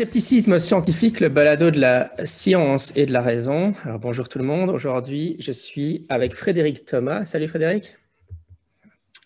Scepticisme 0.00 0.58
scientifique, 0.58 1.20
le 1.20 1.28
balado 1.28 1.70
de 1.70 1.78
la 1.78 2.10
science 2.24 2.90
et 2.96 3.04
de 3.04 3.12
la 3.12 3.20
raison. 3.20 3.74
Alors 3.84 3.98
bonjour 3.98 4.30
tout 4.30 4.38
le 4.38 4.46
monde. 4.46 4.70
Aujourd'hui, 4.70 5.36
je 5.40 5.52
suis 5.52 6.06
avec 6.08 6.34
Frédéric 6.34 6.86
Thomas. 6.86 7.26
Salut 7.26 7.48
Frédéric. 7.48 7.98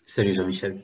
Salut 0.05 0.33
Jean-Michel. 0.33 0.81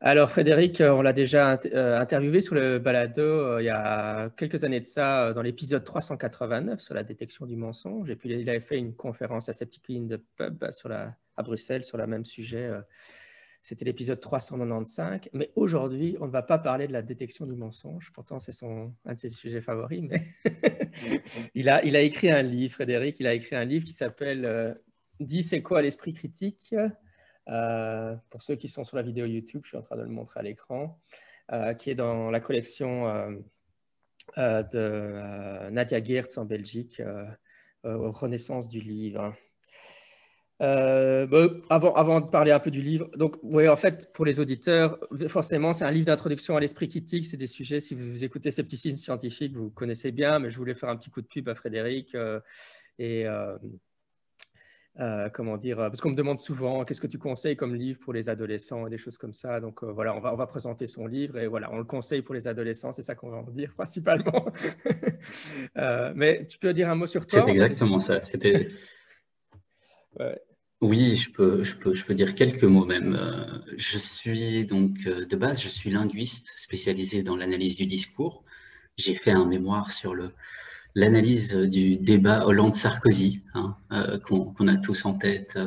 Alors 0.00 0.30
Frédéric, 0.30 0.80
on 0.80 1.02
l'a 1.02 1.12
déjà 1.12 1.60
euh, 1.66 2.00
interviewé 2.00 2.40
sur 2.40 2.54
le 2.54 2.78
balado 2.78 3.20
euh, 3.20 3.60
il 3.60 3.66
y 3.66 3.68
a 3.68 4.30
quelques 4.38 4.64
années 4.64 4.80
de 4.80 4.86
ça, 4.86 5.26
euh, 5.26 5.34
dans 5.34 5.42
l'épisode 5.42 5.84
389 5.84 6.80
sur 6.80 6.94
la 6.94 7.02
détection 7.02 7.44
du 7.44 7.56
mensonge. 7.56 8.08
Et 8.08 8.16
puis 8.16 8.30
il 8.30 8.48
avait 8.48 8.58
fait 8.60 8.78
une 8.78 8.94
conférence 8.94 9.50
à 9.50 9.52
Scepticline 9.52 10.08
de 10.08 10.18
Pub 10.38 10.64
sur 10.70 10.88
la, 10.88 11.14
à 11.36 11.42
Bruxelles 11.42 11.84
sur 11.84 11.98
le 11.98 12.06
même 12.06 12.24
sujet 12.24 12.70
c'était 13.66 13.84
l'épisode 13.84 14.20
395. 14.20 15.22
Mais 15.32 15.50
aujourd'hui, 15.56 16.16
on 16.20 16.26
ne 16.26 16.30
va 16.30 16.42
pas 16.42 16.56
parler 16.56 16.86
de 16.86 16.92
la 16.92 17.02
détection 17.02 17.46
du 17.46 17.56
mensonge. 17.56 18.12
Pourtant, 18.14 18.38
c'est 18.38 18.52
un 18.64 18.92
de 19.12 19.18
ses 19.18 19.28
sujets 19.28 19.60
favoris. 19.60 20.02
Mais 20.02 20.22
il, 21.56 21.68
a, 21.68 21.82
écrit 21.82 22.30
un 22.30 22.42
livre, 22.42 22.72
Frédéric. 22.72 23.18
Il 23.18 23.26
a 23.26 23.34
écrit 23.34 23.56
un 23.56 23.64
livre 23.64 23.84
qui 23.84 23.92
s'appelle 23.92 24.44
euh, 24.44 24.72
Dis 25.18 25.42
c'est 25.42 25.62
quoi 25.62 25.82
l'esprit 25.82 26.12
critique? 26.12 26.76
Euh, 27.48 28.14
Pour 28.30 28.40
ceux 28.40 28.54
qui 28.54 28.68
sont 28.68 28.84
sur 28.84 28.98
la 28.98 29.02
vidéo 29.02 29.26
YouTube, 29.26 29.62
je 29.64 29.70
suis 29.70 29.76
en 29.76 29.82
train 29.82 29.96
de 29.96 30.02
le 30.02 30.10
montrer 30.10 30.38
à 30.38 30.42
l'écran, 30.44 31.00
euh, 31.50 31.74
qui 31.74 31.90
est 31.90 31.96
dans 31.96 32.30
la 32.30 32.38
collection 32.38 33.42
de 34.36 35.70
Nadia 35.70 36.00
Geertz 36.00 36.38
en 36.38 36.44
Belgique, 36.44 37.02
Renaissance 37.82 38.68
du 38.68 38.78
livre. 38.78 39.34
Euh, 40.62 41.26
bah, 41.26 41.48
avant, 41.68 41.92
avant, 41.94 42.20
de 42.20 42.26
parler 42.26 42.50
un 42.50 42.58
peu 42.58 42.70
du 42.70 42.80
livre, 42.80 43.10
donc 43.16 43.36
oui, 43.42 43.68
en 43.68 43.76
fait, 43.76 44.10
pour 44.14 44.24
les 44.24 44.40
auditeurs, 44.40 44.98
forcément, 45.28 45.72
c'est 45.74 45.84
un 45.84 45.90
livre 45.90 46.06
d'introduction 46.06 46.56
à 46.56 46.60
l'esprit 46.60 46.88
critique. 46.88 47.26
C'est 47.26 47.36
des 47.36 47.46
sujets, 47.46 47.80
si 47.80 47.94
vous 47.94 48.24
écoutez 48.24 48.50
Scepticisme 48.50 48.96
scientifique, 48.96 49.54
vous 49.54 49.70
connaissez 49.70 50.12
bien, 50.12 50.38
mais 50.38 50.48
je 50.48 50.56
voulais 50.56 50.74
faire 50.74 50.88
un 50.88 50.96
petit 50.96 51.10
coup 51.10 51.20
de 51.20 51.26
pub 51.26 51.48
à 51.48 51.54
Frédéric. 51.54 52.14
Euh, 52.14 52.40
et 52.98 53.26
euh, 54.98 55.28
comment 55.28 55.58
dire, 55.58 55.76
parce 55.76 56.00
qu'on 56.00 56.08
me 56.08 56.16
demande 56.16 56.38
souvent 56.38 56.86
qu'est-ce 56.86 57.02
que 57.02 57.06
tu 57.06 57.18
conseilles 57.18 57.56
comme 57.56 57.74
livre 57.74 57.98
pour 57.98 58.14
les 58.14 58.30
adolescents 58.30 58.86
et 58.86 58.90
des 58.90 58.96
choses 58.96 59.18
comme 59.18 59.34
ça. 59.34 59.60
Donc 59.60 59.84
voilà, 59.84 60.16
on 60.16 60.20
va, 60.20 60.32
on 60.32 60.36
va 60.36 60.46
présenter 60.46 60.86
son 60.86 61.06
livre 61.06 61.36
et 61.36 61.48
voilà, 61.48 61.70
on 61.70 61.76
le 61.76 61.84
conseille 61.84 62.22
pour 62.22 62.34
les 62.34 62.48
adolescents, 62.48 62.92
c'est 62.92 63.02
ça 63.02 63.14
qu'on 63.14 63.28
va 63.28 63.36
en 63.36 63.50
dire 63.50 63.74
principalement. 63.76 64.46
mais 66.14 66.46
tu 66.46 66.58
peux 66.58 66.72
dire 66.72 66.88
un 66.88 66.94
mot 66.94 67.06
sur 67.06 67.26
toi 67.26 67.42
C'est 67.44 67.50
exactement 67.50 67.98
ça. 67.98 68.22
C'était. 68.22 68.68
Oui, 70.82 71.14
je 71.16 71.30
peux, 71.32 71.64
je, 71.64 71.74
peux, 71.74 71.94
je 71.94 72.04
peux 72.04 72.12
dire 72.14 72.34
quelques 72.34 72.64
mots 72.64 72.84
même. 72.84 73.14
Euh, 73.18 73.58
je 73.78 73.98
suis 73.98 74.64
donc 74.66 75.06
euh, 75.06 75.24
de 75.24 75.34
base, 75.36 75.62
je 75.62 75.68
suis 75.68 75.90
linguiste 75.90 76.52
spécialisé 76.58 77.22
dans 77.22 77.34
l'analyse 77.34 77.76
du 77.78 77.86
discours. 77.86 78.44
J'ai 78.98 79.14
fait 79.14 79.30
un 79.30 79.46
mémoire 79.46 79.90
sur 79.90 80.14
le, 80.14 80.32
l'analyse 80.94 81.54
du 81.54 81.96
débat 81.96 82.46
Hollande-Sarkozy, 82.46 83.42
hein, 83.54 83.76
euh, 83.92 84.18
qu'on, 84.20 84.68
a 84.68 84.76
tous 84.76 85.06
en 85.06 85.14
tête. 85.14 85.58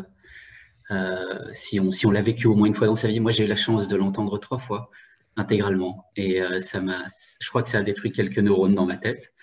si 1.54 1.80
on, 1.80 1.92
si 1.92 2.06
on 2.06 2.12
l'a 2.12 2.22
vécu 2.22 2.48
au 2.48 2.56
moins 2.56 2.68
une 2.68 2.76
fois 2.76 2.88
dans 2.88 2.96
sa 2.96 3.08
vie, 3.08 3.20
moi 3.20 3.32
j'ai 3.32 3.46
eu 3.46 3.48
la 3.48 3.56
chance 3.56 3.88
de 3.88 3.96
l'entendre 3.96 4.38
trois 4.38 4.60
fois 4.60 4.92
intégralement. 5.38 6.06
Et 6.18 6.42
ça 6.62 6.82
m'a, 6.82 7.06
je 7.42 7.50
crois 7.50 7.64
que 7.64 7.70
ça 7.70 7.80
a 7.80 7.84
détruit 7.84 8.12
quelques 8.12 8.40
neurones 8.40 8.76
dans 8.76 8.86
ma 8.86 8.98
tête. 8.98 9.34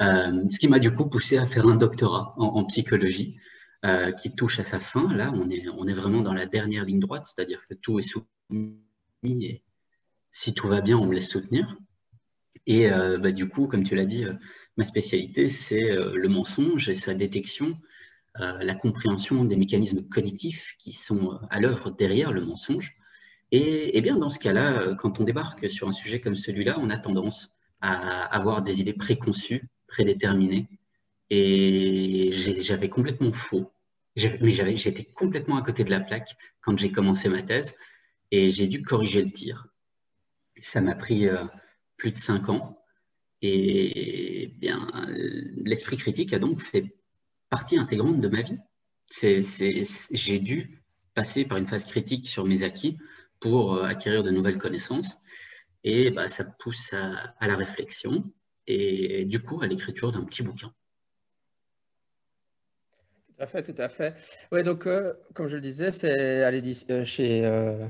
ce 0.00 0.58
qui 0.58 0.68
m'a 0.68 0.78
du 0.80 0.92
coup 0.94 1.08
poussé 1.08 1.38
à 1.38 1.46
faire 1.46 1.66
un 1.66 1.76
doctorat 1.76 2.34
en 2.38 2.64
psychologie. 2.64 3.36
Euh, 3.84 4.12
qui 4.12 4.30
touche 4.32 4.60
à 4.60 4.62
sa 4.62 4.78
fin. 4.78 5.12
Là, 5.12 5.32
on 5.34 5.50
est, 5.50 5.92
vraiment 5.92 6.20
dans 6.20 6.34
la 6.34 6.46
dernière 6.46 6.84
ligne 6.84 7.00
droite, 7.00 7.26
c'est-à-dire 7.26 7.66
que 7.66 7.74
tout 7.74 7.98
est 7.98 8.02
soutenu 8.02 8.78
et 9.24 9.64
si 10.30 10.54
tout 10.54 10.68
va 10.68 10.80
bien, 10.80 10.96
on 10.96 11.06
me 11.06 11.14
laisse 11.14 11.28
soutenir. 11.28 11.76
Et 12.68 12.92
euh, 12.92 13.18
bah, 13.18 13.32
du 13.32 13.48
coup, 13.48 13.66
comme 13.66 13.82
tu 13.82 13.96
l'as 13.96 14.06
dit, 14.06 14.24
euh, 14.24 14.34
ma 14.76 14.84
spécialité, 14.84 15.48
c'est 15.48 15.96
le 15.96 16.28
mensonge 16.28 16.88
et 16.90 16.94
sa 16.94 17.12
détection, 17.14 17.76
la 18.36 18.74
compréhension 18.76 19.44
des 19.44 19.56
mécanismes 19.56 20.08
cognitifs 20.08 20.76
qui 20.78 20.92
sont 20.92 21.40
à 21.50 21.58
l'œuvre 21.58 21.90
derrière 21.90 22.32
le 22.32 22.44
mensonge. 22.44 22.94
Et, 23.50 24.00
bien, 24.00 24.16
dans 24.16 24.30
ce 24.30 24.38
cas-là, 24.38 24.94
quand 24.94 25.18
on 25.18 25.24
débarque 25.24 25.68
sur 25.68 25.88
un 25.88 25.92
sujet 25.92 26.20
comme 26.20 26.36
celui-là, 26.36 26.76
on 26.78 26.88
a 26.88 26.98
tendance 26.98 27.52
à 27.80 28.24
avoir 28.26 28.62
des 28.62 28.80
idées 28.80 28.94
préconçues, 28.94 29.68
prédéterminées, 29.88 30.68
et 31.34 32.30
j'avais 32.60 32.90
complètement 32.90 33.32
faux. 33.32 33.72
Mais 34.16 34.76
j'étais 34.76 35.04
complètement 35.04 35.56
à 35.56 35.62
côté 35.62 35.82
de 35.82 35.90
la 35.90 36.00
plaque 36.00 36.36
quand 36.60 36.78
j'ai 36.78 36.92
commencé 36.92 37.30
ma 37.30 37.40
thèse 37.40 37.74
et 38.30 38.50
j'ai 38.50 38.66
dû 38.66 38.82
corriger 38.82 39.22
le 39.22 39.32
tir. 39.32 39.66
Ça 40.58 40.82
m'a 40.82 40.94
pris 40.94 41.28
euh, 41.28 41.44
plus 41.96 42.10
de 42.12 42.18
cinq 42.18 42.50
ans. 42.50 42.84
Et 43.40 44.52
bien, 44.58 44.86
l'esprit 45.56 45.96
critique 45.96 46.34
a 46.34 46.38
donc 46.38 46.60
fait 46.60 46.94
partie 47.48 47.78
intégrante 47.78 48.20
de 48.20 48.28
ma 48.28 48.42
vie. 48.42 48.58
J'ai 49.10 50.38
dû 50.38 50.82
passer 51.14 51.46
par 51.46 51.56
une 51.56 51.66
phase 51.66 51.86
critique 51.86 52.28
sur 52.28 52.44
mes 52.44 52.62
acquis 52.62 52.98
pour 53.40 53.76
euh, 53.76 53.84
acquérir 53.84 54.22
de 54.22 54.30
nouvelles 54.30 54.58
connaissances. 54.58 55.16
Et 55.82 56.10
bah, 56.10 56.28
ça 56.28 56.44
pousse 56.44 56.92
à, 56.92 57.34
à 57.40 57.46
la 57.48 57.56
réflexion 57.56 58.22
et 58.66 59.24
du 59.24 59.40
coup 59.40 59.62
à 59.62 59.66
l'écriture 59.66 60.12
d'un 60.12 60.24
petit 60.26 60.42
bouquin. 60.42 60.74
Tout 63.42 63.46
à 63.58 63.62
fait, 63.62 63.72
tout 63.72 63.82
à 63.82 63.88
fait. 63.88 64.14
Oui, 64.52 64.62
donc, 64.62 64.86
euh, 64.86 65.14
comme 65.34 65.48
je 65.48 65.56
le 65.56 65.62
disais, 65.62 65.90
c'est 65.90 66.08
euh, 66.12 67.04
chez 67.04 67.44
euh, 67.44 67.86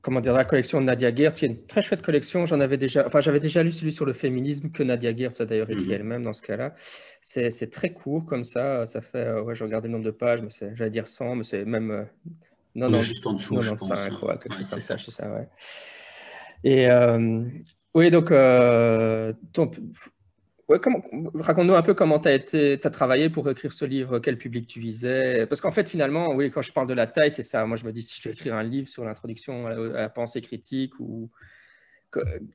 comment 0.00 0.22
dire, 0.22 0.32
la 0.32 0.44
collection 0.44 0.80
de 0.80 0.86
Nadia 0.86 1.14
Geertz, 1.14 1.40
qui 1.40 1.44
est 1.44 1.48
une 1.48 1.66
très 1.66 1.82
chouette 1.82 2.00
collection. 2.00 2.46
J'en 2.46 2.58
avais 2.60 2.78
déjà, 2.78 3.06
enfin, 3.06 3.20
j'avais 3.20 3.40
déjà 3.40 3.62
lu 3.62 3.70
celui 3.70 3.92
sur 3.92 4.06
le 4.06 4.14
féminisme 4.14 4.70
que 4.70 4.82
Nadia 4.82 5.14
Geertz 5.14 5.42
a 5.42 5.44
d'ailleurs 5.44 5.68
écrit 5.68 5.88
mhm. 5.88 5.92
elle-même 5.92 6.24
dans 6.24 6.32
ce 6.32 6.40
cas-là. 6.40 6.74
C'est 7.20 7.70
très 7.70 7.92
court 7.92 8.24
comme 8.24 8.44
ça. 8.44 8.86
Ça 8.86 9.02
fait, 9.02 9.30
ouais, 9.40 9.54
je 9.54 9.62
regardais 9.62 9.88
le 9.88 9.92
nombre 9.92 10.06
de 10.06 10.10
pages, 10.10 10.40
mais 10.40 10.48
j'allais 10.74 10.90
dire 10.90 11.06
100, 11.06 11.34
mais 11.34 11.44
c'est 11.44 11.66
même 11.66 12.06
non, 12.74 12.88
non, 12.88 13.00
juste 13.00 13.26
en 13.26 13.34
dessous, 13.34 13.56
95, 13.56 13.98
hein. 13.98 14.16
quoi, 14.18 14.38
quelque 14.38 14.56
chose 14.56 14.70
comme 14.70 14.80
ça, 14.80 14.96
ça, 14.96 15.30
ouais. 15.30 15.48
Et 16.64 16.88
oui, 17.94 18.10
donc, 18.10 18.28
ton, 19.52 19.70
raconte-nous 20.70 21.74
un 21.74 21.82
peu 21.82 21.94
comment 21.94 22.20
tu 22.20 22.28
as, 22.28 22.90
travaillé 22.90 23.30
pour 23.30 23.48
écrire 23.50 23.72
ce 23.72 23.84
livre, 23.84 24.18
quel 24.18 24.38
public 24.38 24.66
tu 24.66 24.80
visais? 24.80 25.46
Parce 25.46 25.60
qu'en 25.60 25.70
fait, 25.70 25.88
finalement, 25.88 26.34
oui, 26.34 26.50
quand 26.50 26.62
je 26.62 26.72
parle 26.72 26.86
de 26.86 26.94
la 26.94 27.06
taille, 27.06 27.30
c'est 27.30 27.42
ça. 27.42 27.66
Moi, 27.66 27.76
je 27.76 27.84
me 27.84 27.92
dis, 27.92 28.02
si 28.02 28.20
je 28.20 28.28
vais 28.28 28.34
écrire 28.34 28.54
un 28.54 28.62
livre 28.62 28.88
sur 28.88 29.04
l'introduction 29.04 29.66
à, 29.66 29.74
la 29.74 30.08
pensée 30.08 30.40
critique 30.40 30.92
ou, 31.00 31.30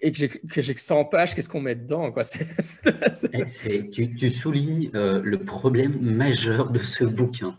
et 0.01 0.11
que 0.11 0.61
j'ai 0.61 0.73
que 0.73 0.81
100 0.81 1.05
pages, 1.05 1.33
qu'est-ce 1.33 1.49
qu'on 1.49 1.61
met 1.61 1.75
dedans 1.75 2.13
eh, 3.33 3.89
tu, 3.89 4.15
tu, 4.15 4.29
soulignes 4.29 4.89
euh, 4.95 5.21
le 5.23 5.39
problème 5.39 5.99
majeur 6.01 6.71
de 6.71 6.79
ce 6.79 7.05
bouquin. 7.05 7.57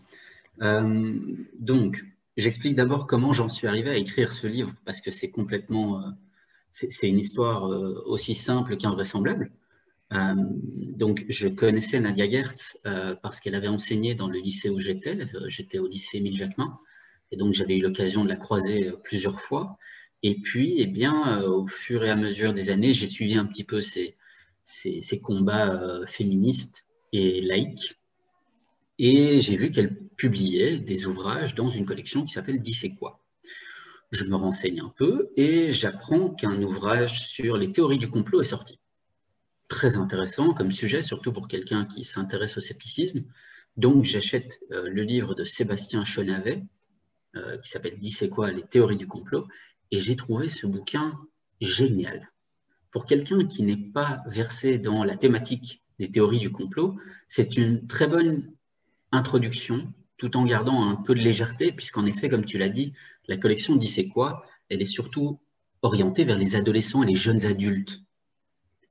Euh, 0.61 1.15
donc, 1.59 2.05
j'explique 2.35 2.75
d'abord 2.75 3.07
comment 3.07 3.33
j'en 3.33 3.49
suis 3.49 3.67
arrivé 3.67 3.89
à 3.89 3.97
écrire 3.97 4.31
ce 4.31 4.47
livre, 4.47 4.73
parce 4.85 5.01
que 5.01 5.11
c'est 5.11 5.29
complètement... 5.29 5.99
Euh, 5.99 6.09
c'est 6.69 7.09
une 7.09 7.17
histoire 7.17 7.63
aussi 8.05 8.35
simple 8.35 8.77
qu'invraisemblable. 8.77 9.49
Euh, 10.13 10.35
donc, 10.95 11.25
je 11.27 11.47
connaissais 11.47 11.99
Nadia 11.99 12.29
Gertz 12.29 12.77
euh, 12.85 13.15
parce 13.15 13.39
qu'elle 13.39 13.55
avait 13.55 13.67
enseigné 13.67 14.15
dans 14.15 14.29
le 14.29 14.39
lycée 14.39 14.69
où 14.69 14.79
j'étais. 14.79 15.17
Euh, 15.35 15.49
j'étais 15.49 15.79
au 15.79 15.87
lycée 15.87 16.17
Émile 16.17 16.35
Jacquemin. 16.35 16.79
Et 17.31 17.37
donc, 17.37 17.53
j'avais 17.53 17.77
eu 17.77 17.81
l'occasion 17.81 18.23
de 18.23 18.29
la 18.29 18.37
croiser 18.37 18.91
plusieurs 19.03 19.39
fois. 19.41 19.77
Et 20.23 20.39
puis, 20.39 20.75
eh 20.79 20.87
bien, 20.87 21.41
au 21.43 21.67
fur 21.67 22.03
et 22.03 22.09
à 22.09 22.15
mesure 22.15 22.53
des 22.53 22.69
années, 22.69 22.93
j'ai 22.93 23.09
suivi 23.09 23.37
un 23.37 23.45
petit 23.45 23.63
peu 23.63 23.81
ces, 23.81 24.15
ces, 24.63 25.19
combats 25.21 26.01
féministes 26.07 26.87
et 27.11 27.41
laïques. 27.41 27.99
Et 28.97 29.41
j'ai 29.41 29.57
vu 29.57 29.69
qu'elle 29.71 29.95
publiait 30.15 30.79
des 30.79 31.05
ouvrages 31.05 31.53
dans 31.53 31.69
une 31.69 31.85
collection 31.85 32.23
qui 32.23 32.31
s'appelle 32.31 32.61
Dis 32.61 32.95
quoi? 32.97 33.21
Je 34.11 34.23
me 34.23 34.35
renseigne 34.35 34.79
un 34.79 34.93
peu 34.97 35.29
et 35.35 35.69
j'apprends 35.69 36.33
qu'un 36.33 36.63
ouvrage 36.63 37.27
sur 37.27 37.57
les 37.57 37.71
théories 37.71 37.99
du 37.99 38.09
complot 38.09 38.41
est 38.41 38.45
sorti 38.45 38.79
très 39.67 39.97
intéressant 39.97 40.53
comme 40.53 40.71
sujet, 40.71 41.01
surtout 41.01 41.33
pour 41.33 41.47
quelqu'un 41.47 41.85
qui 41.85 42.03
s'intéresse 42.03 42.57
au 42.57 42.61
scepticisme. 42.61 43.25
Donc, 43.75 44.03
j'achète 44.03 44.59
euh, 44.71 44.89
le 44.89 45.03
livre 45.03 45.35
de 45.35 45.43
Sébastien 45.43 46.03
Chenavet, 46.03 46.63
qui 47.61 47.69
s'appelle 47.69 47.99
Dis 47.99 48.09
c'est 48.09 48.29
quoi 48.29 48.51
les 48.51 48.63
théories 48.63 48.97
du 48.97 49.05
complot, 49.05 49.47
et 49.91 49.99
j'ai 49.99 50.15
trouvé 50.15 50.49
ce 50.49 50.65
bouquin 50.65 51.19
génial. 51.61 52.31
Pour 52.91 53.05
quelqu'un 53.05 53.45
qui 53.45 53.63
n'est 53.63 53.91
pas 53.91 54.23
versé 54.27 54.77
dans 54.77 55.03
la 55.03 55.15
thématique 55.15 55.83
des 55.99 56.09
théories 56.09 56.39
du 56.39 56.51
complot, 56.51 56.97
c'est 57.27 57.57
une 57.57 57.85
très 57.85 58.07
bonne 58.07 58.51
introduction, 59.11 59.93
tout 60.17 60.35
en 60.37 60.45
gardant 60.45 60.89
un 60.89 60.95
peu 60.95 61.13
de 61.13 61.19
légèreté, 61.19 61.71
puisqu'en 61.71 62.05
effet, 62.05 62.29
comme 62.29 62.45
tu 62.45 62.57
l'as 62.57 62.69
dit, 62.69 62.93
la 63.27 63.37
collection 63.37 63.75
Dis 63.75 63.87
c'est 63.87 64.07
quoi, 64.07 64.45
elle 64.69 64.81
est 64.81 64.85
surtout 64.85 65.39
orientée 65.81 66.23
vers 66.23 66.37
les 66.37 66.55
adolescents 66.55 67.03
et 67.03 67.07
les 67.07 67.15
jeunes 67.15 67.45
adultes. 67.45 68.01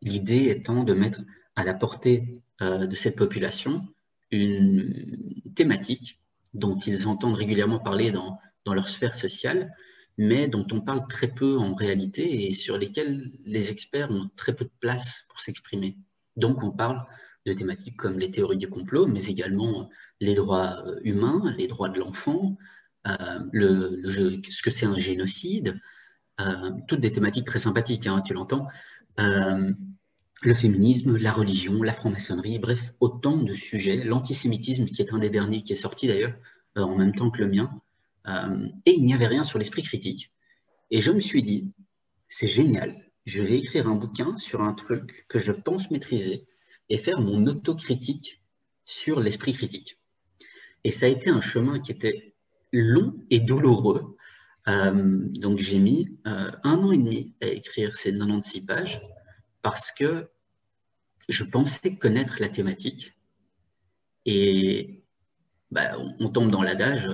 L'idée 0.02 0.48
étant 0.48 0.84
de 0.84 0.94
mettre 0.94 1.22
à 1.54 1.64
la 1.64 1.74
portée 1.74 2.40
euh, 2.62 2.86
de 2.86 2.94
cette 2.94 3.16
population 3.16 3.86
une 4.30 5.42
thématique 5.54 6.20
dont 6.54 6.76
ils 6.76 7.06
entendent 7.06 7.36
régulièrement 7.36 7.78
parler 7.78 8.10
dans, 8.10 8.38
leur 8.66 8.88
sphère 8.88 9.14
sociale, 9.14 9.72
mais 10.18 10.48
dont 10.48 10.66
on 10.72 10.80
parle 10.80 11.06
très 11.06 11.28
peu 11.28 11.56
en 11.56 11.74
réalité 11.74 12.48
et 12.48 12.52
sur 12.52 12.78
lesquels 12.78 13.30
les 13.44 13.70
experts 13.70 14.10
ont 14.10 14.28
très 14.34 14.56
peu 14.56 14.64
de 14.64 14.72
place 14.80 15.24
pour 15.28 15.38
s'exprimer. 15.38 15.96
Donc 16.36 16.64
on 16.64 16.72
parle 16.72 17.06
de 17.44 17.52
thématiques 17.52 17.96
comme 17.96 18.18
les 18.18 18.32
théories 18.32 18.56
du 18.56 18.68
complot, 18.68 19.06
mais 19.06 19.24
également 19.24 19.88
les 20.20 20.34
droits 20.34 20.82
euh, 20.86 20.98
humains, 21.04 21.54
les 21.56 21.68
droits 21.68 21.88
de 21.88 22.00
l'enfant, 22.00 22.56
euh, 23.06 23.38
le, 23.52 24.02
ce 24.42 24.62
que 24.62 24.70
c'est 24.70 24.86
un 24.86 24.98
génocide, 24.98 25.78
euh, 26.40 26.72
toutes 26.88 27.00
des 27.00 27.12
thématiques 27.12 27.46
très 27.46 27.60
sympathiques, 27.60 28.06
hein, 28.06 28.20
tu 28.20 28.34
l'entends, 28.34 28.66
le 29.18 30.54
féminisme, 30.54 31.16
la 31.16 31.32
religion, 31.32 31.82
la 31.82 31.92
franc-maçonnerie, 31.92 32.58
bref, 32.58 32.92
autant 33.00 33.42
de 33.42 33.54
sujets, 33.54 34.04
l'antisémitisme 34.04 34.84
qui 34.84 35.02
est 35.02 35.12
un 35.12 35.18
des 35.18 35.30
derniers 35.30 35.62
qui 35.62 35.72
est 35.72 35.76
sorti 35.76 36.06
d'ailleurs 36.06 36.34
en 36.76 36.96
même 36.96 37.14
temps 37.14 37.30
que 37.30 37.42
le 37.42 37.48
mien, 37.48 37.70
euh, 38.28 38.68
et 38.84 38.92
il 38.92 39.04
n'y 39.04 39.14
avait 39.14 39.26
rien 39.26 39.44
sur 39.44 39.58
l'esprit 39.58 39.82
critique. 39.82 40.32
Et 40.90 41.00
je 41.00 41.10
me 41.10 41.20
suis 41.20 41.42
dit, 41.42 41.72
c'est 42.28 42.46
génial, 42.46 42.92
je 43.24 43.42
vais 43.42 43.58
écrire 43.58 43.88
un 43.88 43.94
bouquin 43.94 44.36
sur 44.36 44.62
un 44.62 44.72
truc 44.72 45.26
que 45.28 45.38
je 45.38 45.52
pense 45.52 45.90
maîtriser 45.90 46.46
et 46.88 46.98
faire 46.98 47.20
mon 47.20 47.46
autocritique 47.46 48.42
sur 48.84 49.20
l'esprit 49.20 49.52
critique. 49.52 49.98
Et 50.84 50.90
ça 50.90 51.06
a 51.06 51.08
été 51.08 51.30
un 51.30 51.40
chemin 51.40 51.80
qui 51.80 51.92
était 51.92 52.34
long 52.72 53.14
et 53.30 53.40
douloureux. 53.40 54.16
Euh, 54.68 55.28
donc 55.30 55.60
j'ai 55.60 55.78
mis 55.78 56.18
euh, 56.26 56.50
un 56.64 56.78
an 56.78 56.92
et 56.92 56.98
demi 56.98 57.34
à 57.40 57.46
écrire 57.46 57.94
ces 57.94 58.10
96 58.10 58.66
pages 58.66 59.00
parce 59.62 59.92
que 59.92 60.28
je 61.28 61.44
pensais 61.44 61.96
connaître 61.96 62.36
la 62.40 62.48
thématique. 62.48 63.14
Et 64.24 65.04
bah, 65.70 65.96
on, 66.18 66.28
tombe 66.30 66.50
dans 66.50 66.62
l'adage, 66.62 67.08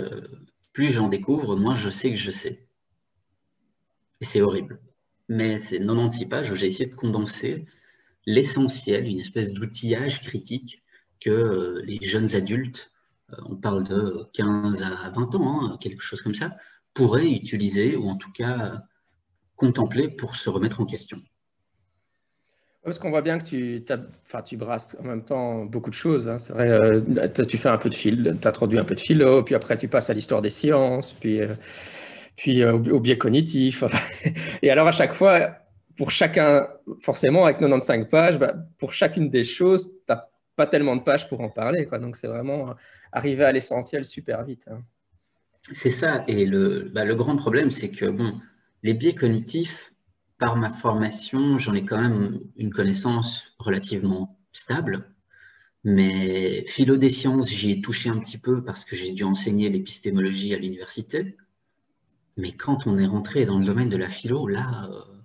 plus 0.72 0.90
j'en 0.90 1.08
découvre, 1.08 1.56
moins 1.56 1.74
je 1.74 1.90
sais 1.90 2.10
que 2.10 2.16
je 2.16 2.30
sais. 2.30 2.66
Et 4.20 4.24
c'est 4.24 4.40
horrible. 4.40 4.80
Mais 5.28 5.58
c'est 5.58 5.78
96 5.78 6.28
pages 6.28 6.54
j'ai 6.54 6.66
essayé 6.66 6.90
de 6.90 6.94
condenser 6.94 7.66
l'essentiel, 8.26 9.06
une 9.06 9.18
espèce 9.18 9.52
d'outillage 9.52 10.20
critique 10.20 10.82
que 11.20 11.30
euh, 11.30 11.82
les 11.84 12.00
jeunes 12.02 12.34
adultes, 12.34 12.92
euh, 13.32 13.36
on 13.46 13.56
parle 13.56 13.84
de 13.84 14.28
15 14.32 14.82
à 14.82 15.10
20 15.10 15.34
ans, 15.34 15.64
hein, 15.64 15.78
quelque 15.80 16.02
chose 16.02 16.22
comme 16.22 16.34
ça, 16.34 16.56
pourraient 16.94 17.30
utiliser 17.30 17.96
ou 17.96 18.08
en 18.08 18.16
tout 18.16 18.32
cas 18.32 18.82
contempler 19.56 20.08
pour 20.08 20.36
se 20.36 20.50
remettre 20.50 20.80
en 20.80 20.86
question. 20.86 21.18
Parce 22.84 22.98
qu'on 22.98 23.10
voit 23.10 23.22
bien 23.22 23.38
que 23.38 23.44
tu, 23.44 23.84
enfin, 24.26 24.42
tu 24.42 24.56
brasses 24.56 24.96
en 24.98 25.04
même 25.04 25.24
temps 25.24 25.64
beaucoup 25.64 25.90
de 25.90 25.94
choses. 25.94 26.28
Hein. 26.28 26.38
Euh, 26.56 27.28
tu 27.48 27.56
fais 27.56 27.68
un 27.68 27.78
peu 27.78 27.88
de 27.88 27.94
fil, 27.94 28.36
tu 28.40 28.48
introduis 28.48 28.78
un 28.78 28.84
peu 28.84 28.96
de 28.96 29.00
philo, 29.00 29.44
puis 29.44 29.54
après 29.54 29.76
tu 29.76 29.86
passes 29.86 30.10
à 30.10 30.14
l'histoire 30.14 30.42
des 30.42 30.50
sciences, 30.50 31.12
puis, 31.12 31.40
euh, 31.40 31.54
puis 32.36 32.60
euh, 32.60 32.72
au, 32.72 32.98
biais 32.98 33.18
cognitif. 33.18 33.84
Et 34.62 34.70
alors 34.70 34.88
à 34.88 34.92
chaque 34.92 35.12
fois, 35.12 35.58
pour 35.96 36.10
chacun, 36.10 36.66
forcément 37.00 37.44
avec 37.44 37.58
95 37.58 38.08
pages, 38.10 38.38
bah, 38.40 38.52
pour 38.78 38.92
chacune 38.92 39.30
des 39.30 39.44
choses, 39.44 39.88
tu 39.88 39.98
n'as 40.08 40.24
pas 40.56 40.66
tellement 40.66 40.96
de 40.96 41.02
pages 41.02 41.28
pour 41.28 41.40
en 41.40 41.50
parler. 41.50 41.86
Quoi. 41.86 42.00
Donc 42.00 42.16
c'est 42.16 42.26
vraiment 42.26 42.74
arriver 43.12 43.44
à 43.44 43.52
l'essentiel 43.52 44.04
super 44.04 44.42
vite. 44.42 44.66
Hein. 44.68 44.80
C'est 45.70 45.90
ça. 45.90 46.24
Et 46.26 46.44
le, 46.44 46.90
bah, 46.92 47.04
le 47.04 47.14
grand 47.14 47.36
problème, 47.36 47.70
c'est 47.70 47.90
que 47.90 48.06
bon, 48.06 48.40
les 48.82 48.94
biais 48.94 49.14
cognitifs, 49.14 49.92
par 50.42 50.56
ma 50.56 50.70
formation, 50.70 51.56
j'en 51.58 51.72
ai 51.72 51.84
quand 51.84 52.00
même 52.00 52.40
une 52.56 52.70
connaissance 52.70 53.46
relativement 53.60 54.36
stable. 54.50 55.08
Mais 55.84 56.64
philo 56.66 56.96
des 56.96 57.10
sciences, 57.10 57.48
j'y 57.48 57.70
ai 57.70 57.80
touché 57.80 58.08
un 58.08 58.18
petit 58.18 58.38
peu 58.38 58.64
parce 58.64 58.84
que 58.84 58.96
j'ai 58.96 59.12
dû 59.12 59.22
enseigner 59.22 59.68
l'épistémologie 59.68 60.52
à 60.52 60.58
l'université. 60.58 61.36
Mais 62.36 62.50
quand 62.56 62.88
on 62.88 62.98
est 62.98 63.06
rentré 63.06 63.46
dans 63.46 63.60
le 63.60 63.64
domaine 63.64 63.88
de 63.88 63.96
la 63.96 64.08
philo, 64.08 64.48
là, 64.48 64.88
euh, 64.90 65.22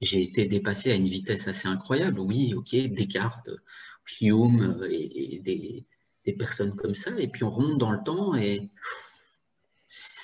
j'ai 0.00 0.22
été 0.22 0.44
dépassé 0.44 0.92
à 0.92 0.94
une 0.94 1.08
vitesse 1.08 1.48
assez 1.48 1.66
incroyable. 1.66 2.20
Oui, 2.20 2.54
ok, 2.54 2.70
Descartes, 2.70 3.50
Hume 4.20 4.80
et, 4.88 5.40
des, 5.42 5.84
des, 6.24 6.32
personnes 6.34 6.76
comme 6.76 6.94
ça. 6.94 7.10
Et 7.18 7.26
puis 7.26 7.42
on 7.42 7.50
remonte 7.50 7.78
dans 7.78 7.90
le 7.90 8.02
temps 8.04 8.36
et 8.36 8.70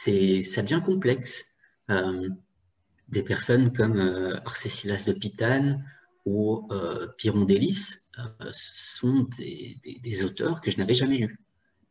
ça 0.04 0.62
devient 0.62 0.82
complexe. 0.84 1.44
Euh, 1.90 2.28
des 3.08 3.22
personnes 3.22 3.72
comme 3.72 3.98
euh, 3.98 4.36
Arcésilas 4.44 5.04
de 5.06 5.12
Pitane 5.12 5.84
ou 6.26 6.66
euh, 6.70 7.08
Pirondelis 7.16 7.96
euh, 8.18 8.50
sont 8.52 9.28
des, 9.38 10.24
auteurs 10.24 10.60
que 10.60 10.70
je 10.70 10.78
n'avais 10.78 10.94
jamais 10.94 11.18
lus. 11.18 11.40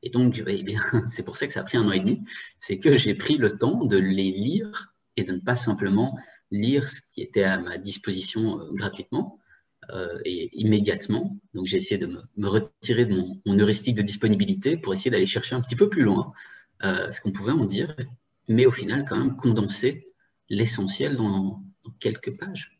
Et 0.03 0.09
donc, 0.09 0.43
eh 0.47 0.63
bien, 0.63 0.81
c'est 1.15 1.23
pour 1.23 1.37
ça 1.37 1.47
que 1.47 1.53
ça 1.53 1.61
a 1.61 1.63
pris 1.63 1.77
un 1.77 1.87
an 1.87 1.91
et 1.91 1.99
demi, 1.99 2.21
c'est 2.59 2.77
que 2.79 2.95
j'ai 2.95 3.15
pris 3.15 3.37
le 3.37 3.57
temps 3.57 3.85
de 3.85 3.97
les 3.97 4.31
lire 4.31 4.93
et 5.15 5.23
de 5.23 5.33
ne 5.33 5.39
pas 5.39 5.55
simplement 5.55 6.17
lire 6.51 6.87
ce 6.87 7.01
qui 7.13 7.21
était 7.21 7.43
à 7.43 7.59
ma 7.59 7.77
disposition 7.77 8.59
gratuitement 8.73 9.39
et 10.25 10.49
immédiatement. 10.53 11.37
Donc, 11.53 11.65
j'ai 11.65 11.77
essayé 11.77 11.97
de 11.97 12.07
me, 12.07 12.47
retirer 12.47 13.05
de 13.05 13.15
mon, 13.15 13.59
heuristique 13.59 13.95
de 13.95 14.01
disponibilité 14.01 14.77
pour 14.77 14.93
essayer 14.93 15.09
d'aller 15.09 15.25
chercher 15.25 15.55
un 15.55 15.61
petit 15.61 15.75
peu 15.75 15.89
plus 15.89 16.03
loin 16.03 16.33
ce 16.81 17.21
qu'on 17.21 17.31
pouvait 17.31 17.51
en 17.51 17.65
dire, 17.65 17.95
mais 18.47 18.65
au 18.65 18.71
final, 18.71 19.05
quand 19.07 19.17
même 19.17 19.35
condenser 19.35 20.07
l'essentiel 20.49 21.15
dans, 21.15 21.61
quelques 21.99 22.37
pages. 22.37 22.73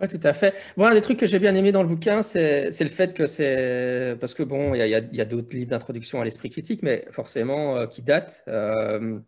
Oui, 0.00 0.08
tout 0.08 0.20
à 0.22 0.32
fait. 0.32 0.54
Bon, 0.76 0.86
un 0.86 0.94
des 0.94 1.02
trucs 1.02 1.18
que 1.18 1.26
j'ai 1.26 1.38
bien 1.38 1.54
aimé 1.54 1.70
dans 1.70 1.82
le 1.82 1.88
bouquin, 1.88 2.22
c'est 2.22 2.70
le 2.80 2.88
fait 2.88 3.12
que 3.12 3.26
c'est. 3.26 4.16
Parce 4.18 4.32
que 4.32 4.42
bon, 4.42 4.74
il 4.74 4.86
y 4.88 5.20
a, 5.20 5.24
d'autres 5.24 5.54
livres 5.54 5.70
d'introduction 5.70 6.20
à 6.20 6.24
l'esprit 6.24 6.48
critique, 6.48 6.82
mais 6.82 7.06
forcément 7.10 7.76
euh, 7.76 7.86
qui 7.86 8.02
datent. 8.02 8.42
Euh, 8.48 9.20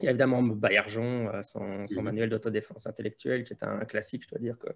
il 0.00 0.04
y 0.04 0.08
a 0.08 0.10
évidemment 0.10 0.42
Baillargeon, 0.42 1.28
euh, 1.28 1.42
son, 1.42 1.60
mm-hmm. 1.60 2.02
manuel 2.02 2.28
d'autodéfense 2.28 2.86
intellectuelle, 2.86 3.44
qui 3.44 3.52
est 3.52 3.64
un 3.64 3.84
classique, 3.84 4.24
je 4.24 4.28
dois 4.28 4.38
dire, 4.38 4.58
que 4.58 4.68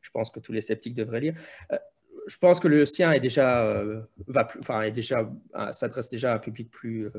je 0.00 0.10
pense 0.10 0.30
que 0.30 0.40
tous 0.40 0.52
les 0.52 0.62
sceptiques 0.62 0.94
devraient 0.94 1.20
lire. 1.20 1.34
Je 2.26 2.38
pense 2.38 2.60
que 2.60 2.68
le 2.68 2.86
sien 2.86 3.12
est 3.12 3.20
déjà, 3.20 3.82
va 4.26 4.48
enfin, 4.58 4.82
est 4.82 4.90
déjà, 4.92 5.30
s'adresse 5.72 6.08
déjà 6.08 6.32
à 6.32 6.36
un 6.36 6.38
public 6.38 6.70
plus 6.70 7.10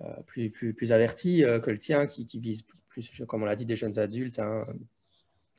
euh, 0.00 0.22
plus, 0.26 0.48
plus, 0.48 0.72
plus 0.72 0.90
averti 0.90 1.44
euh, 1.44 1.60
que 1.60 1.70
le 1.70 1.76
tien, 1.76 2.06
qui, 2.06 2.26
vise 2.40 2.64
plus, 2.88 3.22
comme 3.28 3.42
on 3.42 3.44
l'a 3.44 3.56
dit, 3.56 3.66
des 3.66 3.76
jeunes 3.76 3.98
adultes. 3.98 4.38
Hein. 4.38 4.66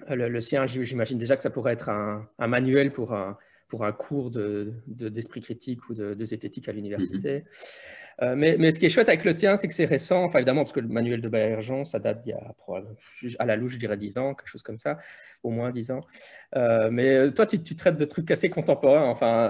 Le, 0.10 0.40
sien, 0.42 0.66
j'imagine 0.66 1.20
déjà 1.20 1.38
que 1.38 1.44
ça 1.44 1.52
pourrait 1.52 1.74
être 1.74 1.90
un, 1.90 2.28
manuel 2.40 2.92
pour 2.92 3.14
un, 3.14 3.38
pour 3.68 3.86
un 3.86 3.92
cours 3.92 4.32
d'esprit 4.32 5.40
de, 5.40 5.46
critique 5.46 5.88
ou 5.88 5.94
de, 5.94 6.26
zététique 6.26 6.68
à 6.68 6.72
l'université. 6.72 7.40
Mm-hmm. 7.42 8.03
Euh, 8.22 8.36
mais, 8.36 8.72
ce 8.72 8.80
qui 8.80 8.86
est 8.86 8.90
chouette 8.90 9.10
avec 9.10 9.26
le 9.26 9.36
tien, 9.36 9.56
c'est 9.56 9.68
que 9.68 9.74
c'est 9.74 9.86
récent, 9.86 10.24
enfin 10.24 10.40
évidemment, 10.40 10.62
parce 10.62 10.74
que 10.74 10.80
le 10.80 10.88
manuel 10.88 11.22
de 11.22 11.30
Baillargeon, 11.30 11.84
ça 11.84 12.00
date 12.00 12.22
d'il 12.22 12.32
y 12.32 12.34
a 12.34 12.54
à 13.40 13.46
la 13.46 13.56
louche, 13.56 13.74
je 13.74 13.80
dirais 13.80 13.98
10 13.98 14.18
ans, 14.18 14.34
quelque 14.34 14.48
chose 14.48 14.64
comme 14.64 14.78
ça, 14.78 14.98
au 15.44 15.50
moins 15.50 15.72
10 15.72 15.92
ans. 15.92 16.02
Euh, 16.56 16.90
mais 16.92 17.16
euh, 17.16 17.32
toi, 17.32 17.46
tu, 17.46 17.60
traites 17.76 17.98
de 17.98 18.06
trucs 18.06 18.30
assez 18.32 18.50
contemporains, 18.50 19.08
enfin, 19.10 19.50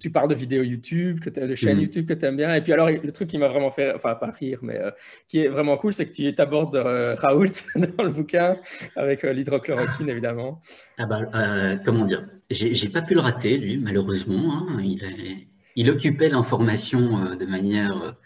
tu 0.00 0.10
parles 0.10 0.28
de 0.28 0.34
vidéos 0.34 0.62
YouTube, 0.62 1.20
que 1.20 1.30
de 1.30 1.54
chaînes 1.54 1.78
mmh. 1.78 1.82
YouTube 1.82 2.08
que 2.08 2.14
tu 2.14 2.26
aimes 2.26 2.36
bien, 2.36 2.54
et 2.54 2.60
puis 2.60 2.72
alors, 2.72 2.90
le 2.90 3.12
truc 3.12 3.28
qui 3.28 3.38
m'a 3.38 3.48
vraiment 3.48 3.70
fait, 3.70 3.94
enfin, 3.94 4.14
pas 4.14 4.30
rire, 4.30 4.58
mais 4.62 4.80
qui 5.28 5.40
est 5.40 5.48
vraiment 5.48 5.76
cool, 5.76 5.94
c'est 5.94 6.06
que 6.06 6.12
tu 6.12 6.34
abordes 6.38 6.76
Raoult 6.76 7.46
dans 7.96 8.04
le 8.04 8.10
bouquin, 8.10 8.56
avec 8.96 9.22
l'hydrochloroquine, 9.22 10.08
évidemment. 10.08 10.60
Ah 10.98 11.06
bah, 11.06 11.78
comment 11.84 12.04
dire? 12.04 12.24
J'ai 12.50 12.88
pas 12.88 13.02
pu 13.02 13.14
le 13.14 13.20
rater, 13.20 13.58
lui, 13.58 13.78
malheureusement. 13.78 14.66
Hein. 14.68 14.80
il 14.82 15.04
est 15.04 15.50
il 15.76 15.90
occupait 15.90 16.28
l'information 16.28 17.24
euh, 17.24 17.36
de 17.36 17.46
manière 17.46 18.16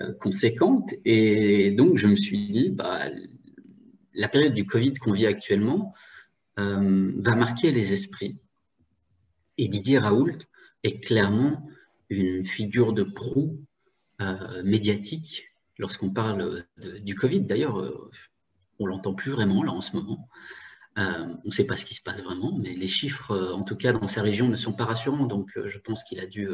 euh, 0.00 0.12
conséquente. 0.14 0.90
Et 1.04 1.70
donc, 1.70 1.96
je 1.96 2.06
me 2.06 2.16
suis 2.16 2.48
dit, 2.48 2.70
bah, 2.70 3.06
la 4.14 4.28
période 4.28 4.54
du 4.54 4.66
Covid 4.66 4.94
qu'on 4.94 5.12
vit 5.12 5.26
actuellement 5.26 5.94
euh, 6.58 7.12
va 7.16 7.34
marquer 7.34 7.70
les 7.70 7.92
esprits. 7.92 8.40
Et 9.58 9.68
Didier 9.68 9.98
Raoult 9.98 10.38
est 10.82 11.00
clairement 11.00 11.68
une 12.10 12.44
figure 12.44 12.92
de 12.92 13.02
proue 13.02 13.58
médiatique 14.64 15.48
lorsqu'on 15.78 16.10
parle 16.10 16.64
du 17.02 17.14
Covid. 17.14 17.40
D'ailleurs, 17.40 18.10
on 18.78 18.86
l'entend 18.86 19.12
plus 19.14 19.30
vraiment 19.30 19.62
là 19.62 19.72
en 19.72 19.80
ce 19.80 19.96
moment. 19.96 20.28
on 20.96 21.40
ne 21.44 21.50
sait 21.50 21.64
pas 21.64 21.76
ce 21.76 21.84
qui 21.84 21.94
se 21.94 22.02
passe 22.02 22.22
vraiment, 22.22 22.56
mais 22.58 22.74
les 22.74 22.86
chiffres, 22.86 23.36
en 23.52 23.64
tout 23.64 23.76
cas 23.76 23.92
dans 23.92 24.08
sa 24.08 24.22
région, 24.22 24.48
ne 24.48 24.56
sont 24.56 24.72
pas 24.72 24.84
rassurants. 24.84 25.26
Donc, 25.26 25.50
je 25.62 25.78
pense 25.78 26.04
qu'il 26.04 26.20
a 26.20 26.26
dû 26.26 26.48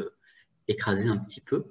écrasé 0.67 1.07
un 1.07 1.17
petit 1.17 1.41
peu. 1.41 1.65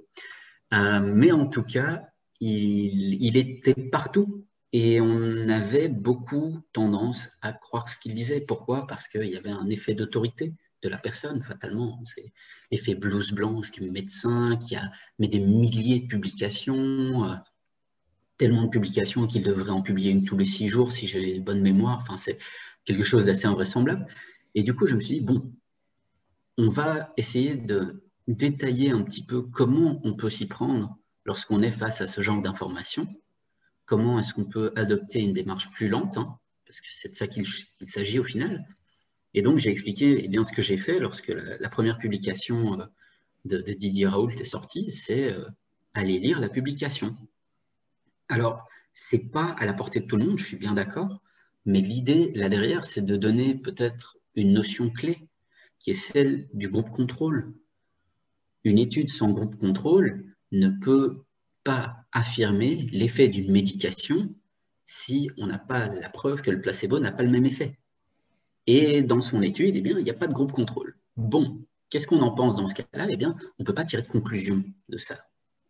Euh, 0.73 1.01
mais 1.01 1.33
en 1.33 1.47
tout 1.47 1.63
cas, 1.63 2.09
il, 2.41 3.37
était 3.37 3.75
partout 3.75 4.47
et 4.73 5.01
on 5.01 5.49
avait 5.49 5.89
beaucoup 5.89 6.61
tendance 6.73 7.31
à 7.41 7.53
croire 7.53 7.89
ce 7.89 7.97
qu'il 7.99 8.15
disait. 8.15 8.41
Pourquoi? 8.41 8.87
Parce 8.87 9.07
qu'il 9.07 9.27
y 9.27 9.37
avait 9.37 9.51
un 9.51 9.69
effet 9.69 9.95
d'autorité 9.95 10.55
de 10.83 10.89
la 10.89 10.99
personne, 10.99 11.43
fatalement. 11.43 12.01
C'est 12.05 12.33
l'effet 12.71 12.95
blouse 12.95 13.33
blanche 13.33 13.71
du 13.71 13.91
médecin 13.91 14.57
qui 14.57 14.75
a 14.75 14.91
mis 15.19 15.29
des 15.29 15.41
milliers 15.41 16.01
de 16.01 16.07
publications, 16.07 17.25
euh, 17.25 17.35
tellement 18.39 18.65
de 18.65 18.71
publications 18.71 19.27
qu'il 19.27 19.43
devrait 19.43 19.71
en 19.71 19.83
publier 19.83 20.11
une 20.11 20.25
tous 20.25 20.37
les 20.37 20.45
six 20.45 20.69
jours 20.69 20.91
si 20.91 21.07
j'ai 21.07 21.39
bonne 21.39 21.61
mémoire. 21.61 21.99
Enfin, 21.99 22.17
c'est 22.17 22.39
quelque 22.85 23.05
chose 23.05 23.27
d'assez 23.27 23.47
invraisemblable. 23.47 24.07
Et 24.55 24.63
du 24.63 24.75
coup, 24.75 24.87
je 24.87 24.97
me 24.97 25.01
suis 25.01 25.21
dit, 25.21 25.25
bon, 25.25 25.53
on 26.59 26.69
va 26.69 27.13
essayer 27.17 27.57
de 27.57 28.02
détailler 28.29 28.91
un 28.91 29.03
petit 29.03 29.25
peu 29.25 29.43
comment 29.43 30.01
on 30.05 30.15
peut 30.15 30.31
s'y 30.31 30.47
prendre 30.47 30.97
lorsqu'on 31.25 31.63
est 31.63 31.71
face 31.71 32.01
à 32.01 32.07
ce 32.07 32.21
genre 32.21 32.41
d'informations. 32.41 33.09
Comment 33.85 34.19
est-ce 34.19 34.35
qu'on 34.35 34.45
peut 34.45 34.73
adopter 34.77 35.21
une 35.21 35.33
démarche 35.33 35.71
plus 35.71 35.89
lente, 35.89 36.17
hein, 36.17 36.39
parce 36.67 36.81
que 36.81 36.89
c'est 36.91 37.11
de 37.11 37.17
ça 37.17 37.27
qu'il 37.27 37.45
s'agit 37.87 38.19
au 38.19 38.25
final. 38.25 38.67
Et 39.35 39.43
donc, 39.43 39.59
j'ai 39.59 39.71
expliqué 39.71 40.25
eh 40.25 40.29
bien, 40.29 40.45
ce 40.45 40.53
que 40.53 40.63
j'ai 40.63 40.77
fait 40.77 40.99
lorsque 40.99 41.29
la, 41.29 41.69
première 41.69 41.99
publication 41.99 42.81
euh, 42.81 42.87
de, 43.45 43.73
Didier 43.73 44.07
Raoult 44.07 44.31
est 44.31 44.45
sortie, 44.45 44.91
c'est 44.91 45.33
euh, 45.33 45.45
aller 45.95 46.19
lire 46.19 46.41
la 46.41 46.49
publication. 46.49 47.17
Alors, 48.29 48.67
c'est 48.93 49.31
pas 49.31 49.47
à 49.53 49.65
la 49.65 49.75
portée 49.75 50.01
de 50.01 50.07
tout 50.07 50.17
le 50.17 50.27
monde, 50.27 50.39
je 50.39 50.45
suis 50.45 50.57
bien 50.57 50.75
d'accord, 50.75 51.23
mais 51.65 51.81
l'idée 51.81 52.33
là 52.35 52.49
derrière, 52.49 52.85
c'est 52.85 53.05
de 53.05 53.17
donner 53.17 53.55
peut-être 53.55 54.19
une 54.35 54.53
notion 54.53 54.91
clé, 54.91 55.29
qui 55.79 55.91
est 55.91 55.95
celle 55.95 56.49
du 56.53 56.69
groupe 56.69 56.91
contrôle. 56.91 57.55
Une 58.65 58.79
étude 58.79 59.11
sans 59.11 59.31
groupe 59.33 59.57
contrôle 59.57 60.25
ne 60.53 60.69
peut 60.69 61.25
pas 61.65 61.97
affirmer 62.13 62.89
l'effet 62.93 63.29
d'une 63.29 63.51
médication 63.51 64.35
si 64.87 65.31
on 65.39 65.47
n'a 65.47 65.59
pas 65.59 65.87
la 65.87 66.11
preuve 66.11 66.43
que 66.43 66.51
le 66.51 66.61
placebo 66.61 66.99
n'a 66.99 67.13
pas 67.13 67.23
le 67.23 67.31
même 67.31 67.47
effet. 67.47 67.79
Et 68.67 69.03
dans 69.03 69.21
son 69.21 69.43
étude, 69.43 69.77
eh 69.77 69.81
bien, 69.81 69.99
il 69.99 70.05
n'y 70.05 70.11
a 70.11 70.15
pas 70.15 70.27
de 70.27 70.35
groupe 70.35 70.53
contrôle. 70.53 70.97
Bon, 71.17 71.65
qu'est-ce 71.91 72.07
qu'on 72.07 72.21
en 72.21 72.33
pense 72.33 72.57
dans 72.57 72.69
ce 72.69 72.75
cas-là? 72.75 73.07
Eh 73.11 73.17
bien, 73.17 73.37
on 73.59 73.63
ne 73.63 73.65
peut 73.65 73.75
pas 73.75 73.85
tirer 73.85 74.03
de 74.03 74.09
conclusion 74.09 74.63
de 74.89 74.97
ça. 74.99 75.17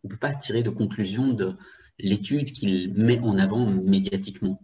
On 0.03 0.07
ne 0.07 0.11
peut 0.11 0.19
pas 0.19 0.33
tirer 0.33 0.63
de 0.63 0.69
conclusion 0.69 1.33
de 1.33 1.55
l'étude 1.99 2.51
qu'il 2.51 2.93
met 2.93 3.19
en 3.19 3.37
avant 3.37 3.65
médiatiquement. 3.65 4.61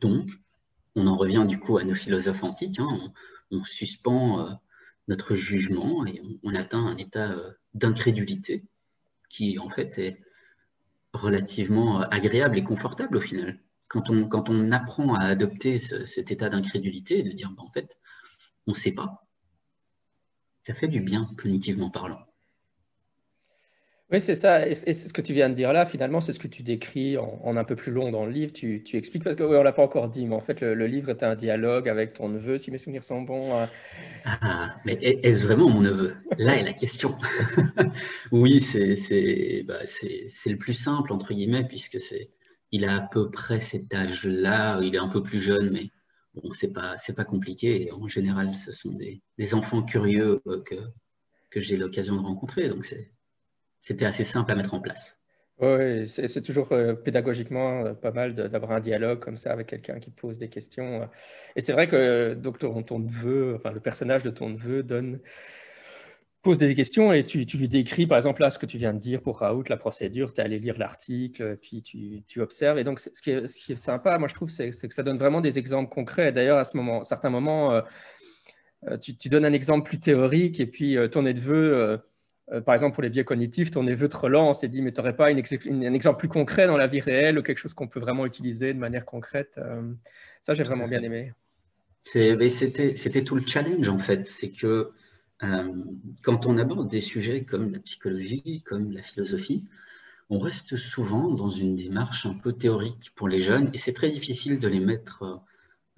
Donc, 0.00 0.30
on 0.94 1.06
en 1.06 1.16
revient 1.16 1.44
du 1.48 1.58
coup 1.58 1.78
à 1.78 1.84
nos 1.84 1.94
philosophes 1.94 2.42
antiques. 2.42 2.78
Hein. 2.78 3.12
on, 3.50 3.64
suspend 3.64 4.40
euh, 4.40 4.50
notre 5.08 5.34
jugement 5.34 6.06
et 6.06 6.20
on, 6.42 6.54
atteint 6.54 6.84
un 6.86 6.96
état 6.96 7.32
euh, 7.32 7.50
d'incrédulité 7.74 8.64
qui, 9.28 9.58
en 9.58 9.68
fait, 9.68 9.98
est 9.98 10.20
relativement 11.12 12.02
euh, 12.02 12.06
agréable 12.10 12.58
et 12.58 12.64
confortable 12.64 13.16
au 13.16 13.20
final 13.20 13.60
quand 13.90 14.48
on, 14.48 14.70
apprend 14.70 15.14
à 15.14 15.24
adopter 15.24 15.78
cet 15.78 16.30
état 16.30 16.48
d'incrédulité, 16.48 17.24
de 17.24 17.32
dire, 17.32 17.50
bah, 17.50 17.64
en 17.64 17.70
fait, 17.70 17.98
on 18.68 18.70
ne 18.70 18.76
sait 18.76 18.92
pas, 18.92 19.26
ça 20.62 20.74
fait 20.74 20.86
du 20.86 21.00
bien 21.00 21.28
cognitivement 21.36 21.90
parlant. 21.90 22.24
Oui, 24.12 24.20
c'est 24.20 24.34
ça. 24.34 24.66
Et, 24.66 24.74
ce 24.74 25.12
que 25.12 25.20
tu 25.20 25.32
viens 25.32 25.48
de 25.48 25.54
dire 25.54 25.72
là, 25.72 25.86
finalement, 25.86 26.20
c'est 26.20 26.32
ce 26.32 26.40
que 26.40 26.48
tu 26.48 26.64
décris 26.64 27.16
en, 27.16 27.56
un 27.56 27.64
peu 27.64 27.76
plus 27.76 27.92
long 27.92 28.10
dans 28.10 28.26
le 28.26 28.32
livre. 28.32 28.52
Tu, 28.52 28.82
tu 28.82 28.96
expliques, 28.96 29.22
parce 29.22 29.36
qu'on 29.36 29.44
oui, 29.44 29.56
ne 29.56 29.62
l'a 29.62 29.72
pas 29.72 29.84
encore 29.84 30.08
dit, 30.08 30.26
mais 30.26 30.34
en 30.34 30.40
fait, 30.40 30.60
le, 30.60 30.86
livre 30.86 31.10
est 31.10 31.22
un 31.22 31.36
dialogue 31.36 31.88
avec 31.88 32.14
ton 32.14 32.28
neveu, 32.28 32.58
si 32.58 32.72
mes 32.72 32.78
souvenirs 32.78 33.04
sont 33.04 33.22
bons. 33.22 33.56
Euh. 33.56 33.66
Ah, 34.24 34.74
mais 34.84 34.94
est-ce 34.94 35.46
vraiment 35.46 35.68
mon 35.68 35.80
neveu? 35.80 36.14
Là 36.38 36.56
est 36.56 36.64
la 36.64 36.72
question. 36.72 37.16
oui, 38.32 38.60
bah, 39.66 39.80
c'est 39.84 40.50
le 40.50 40.58
plus 40.58 40.74
simple, 40.74 41.12
entre 41.12 41.32
guillemets, 41.32 41.66
puisque 41.68 42.00
c'est 42.00 42.30
il 42.72 42.84
a 42.84 42.96
à 42.96 43.00
peu 43.00 43.30
près 43.30 43.60
cet 43.60 43.94
âge-là, 43.94 44.80
il 44.82 44.94
est 44.94 44.98
un 44.98 45.08
peu 45.08 45.22
plus 45.22 45.40
jeune, 45.40 45.70
mais 45.70 45.90
bon, 46.34 46.52
c'est 46.52 46.72
pas, 46.72 46.96
c'est 46.98 47.14
pas 47.14 47.24
compliqué. 47.24 47.90
en 47.92 48.08
général, 48.08 48.54
ce 48.54 48.72
sont 48.72 48.92
des, 48.92 49.22
enfants 49.54 49.82
curieux 49.82 50.40
euh, 50.46 50.62
que, 50.62 50.76
que 51.50 51.60
j'ai 51.60 51.76
l'occasion 51.76 52.16
de 52.16 52.22
rencontrer, 52.26 52.68
donc 52.68 52.84
c'était 53.80 54.04
assez 54.04 54.24
simple 54.24 54.52
à 54.52 54.54
mettre 54.54 54.74
en 54.74 54.80
place. 54.80 55.18
Oui, 55.58 56.08
c'est 56.08 56.42
toujours 56.42 56.72
euh, 56.72 56.94
pédagogiquement 56.94 57.84
euh, 57.84 57.92
pas 57.92 58.12
mal 58.12 58.34
d'avoir 58.34 58.72
un 58.72 58.80
dialogue 58.80 59.20
comme 59.20 59.36
ça 59.36 59.52
avec 59.52 59.66
quelqu'un 59.66 59.98
qui 59.98 60.10
pose 60.10 60.38
des 60.38 60.48
questions. 60.48 61.06
Et 61.54 61.60
c'est 61.60 61.72
vrai 61.72 61.86
que 61.86 62.32
donc, 62.32 62.58
ton, 62.58 62.78
enfin, 62.78 63.70
le 63.70 63.80
personnage 63.80 64.22
de 64.22 64.30
ton 64.30 64.48
neveu 64.48 64.82
donne 64.82 65.20
pose 66.42 66.58
des 66.58 66.74
questions 66.74 67.12
et 67.12 67.24
tu, 67.24 67.44
lui 67.44 67.68
décris, 67.68 68.06
par 68.06 68.16
exemple, 68.16 68.40
là, 68.40 68.50
ce 68.50 68.58
que 68.58 68.66
tu 68.66 68.78
viens 68.78 68.94
de 68.94 68.98
dire 68.98 69.20
pour 69.20 69.40
Raoult, 69.40 69.64
la 69.68 69.76
procédure, 69.76 70.32
tu 70.32 70.40
es 70.40 70.44
allé 70.44 70.58
lire 70.58 70.78
l'article, 70.78 71.58
puis 71.60 71.82
tu, 71.82 72.40
observes. 72.40 72.78
Et 72.78 72.84
donc, 72.84 72.98
ce 72.98 73.10
qui, 73.20 73.30
est, 73.30 73.76
sympa, 73.76 74.16
moi, 74.18 74.28
je 74.28 74.34
trouve, 74.34 74.48
c'est 74.48 74.70
que 74.70 74.94
ça 74.94 75.02
donne 75.02 75.18
vraiment 75.18 75.40
des 75.40 75.58
exemples 75.58 75.92
concrets. 75.92 76.32
D'ailleurs, 76.32 76.58
à 76.58 76.64
ce 76.64 76.76
moment, 76.76 77.02
certains 77.04 77.30
moments, 77.30 77.72
euh, 77.72 77.82
euh, 78.88 78.96
tu, 78.96 79.28
donnes 79.28 79.44
un 79.44 79.52
exemple 79.52 79.86
plus 79.86 80.00
théorique 80.00 80.60
et 80.60 80.66
puis 80.66 80.96
euh, 80.96 81.08
ton 81.08 81.22
neveu, 81.22 82.00
par 82.64 82.74
exemple, 82.74 82.94
pour 82.94 83.02
les 83.02 83.10
biais 83.10 83.24
cognitifs, 83.24 83.70
ton 83.70 83.82
neveu 83.82 84.08
te 84.08 84.16
relance 84.16 84.64
et 84.64 84.68
dit, 84.68 84.82
mais 84.82 84.92
tu 84.92 85.00
n'aurais 85.00 85.14
pas 85.14 85.28
un 85.28 85.36
exemple 85.36 86.18
plus 86.18 86.28
concret 86.28 86.66
dans 86.66 86.76
la 86.76 86.86
vie 86.86 87.00
réelle 87.00 87.38
ou 87.38 87.42
quelque 87.42 87.58
chose 87.58 87.74
qu'on 87.74 87.88
peut 87.88 88.00
vraiment 88.00 88.26
utiliser 88.26 88.74
de 88.74 88.78
manière 88.78 89.06
concrète 89.06 89.60
Ça, 90.40 90.54
j'ai 90.54 90.64
vraiment 90.64 90.88
bien 90.88 91.02
aimé. 91.02 91.32
C'était 92.02 93.24
tout 93.24 93.36
le 93.36 93.46
challenge, 93.46 93.88
en 93.88 93.98
fait. 93.98 94.26
C'est 94.26 94.50
que 94.50 94.92
euh, 95.42 95.72
quand 96.22 96.46
on 96.46 96.58
aborde 96.58 96.90
des 96.90 97.00
sujets 97.00 97.44
comme 97.44 97.72
la 97.72 97.78
psychologie, 97.80 98.62
comme 98.66 98.92
la 98.92 99.02
philosophie, 99.02 99.66
on 100.28 100.38
reste 100.38 100.76
souvent 100.76 101.30
dans 101.30 101.50
une 101.50 101.76
démarche 101.76 102.26
un 102.26 102.34
peu 102.34 102.52
théorique 102.52 103.12
pour 103.16 103.28
les 103.28 103.40
jeunes 103.40 103.70
et 103.72 103.78
c'est 103.78 103.92
très 103.92 104.10
difficile 104.10 104.60
de 104.60 104.68
les 104.68 104.80
mettre 104.80 105.42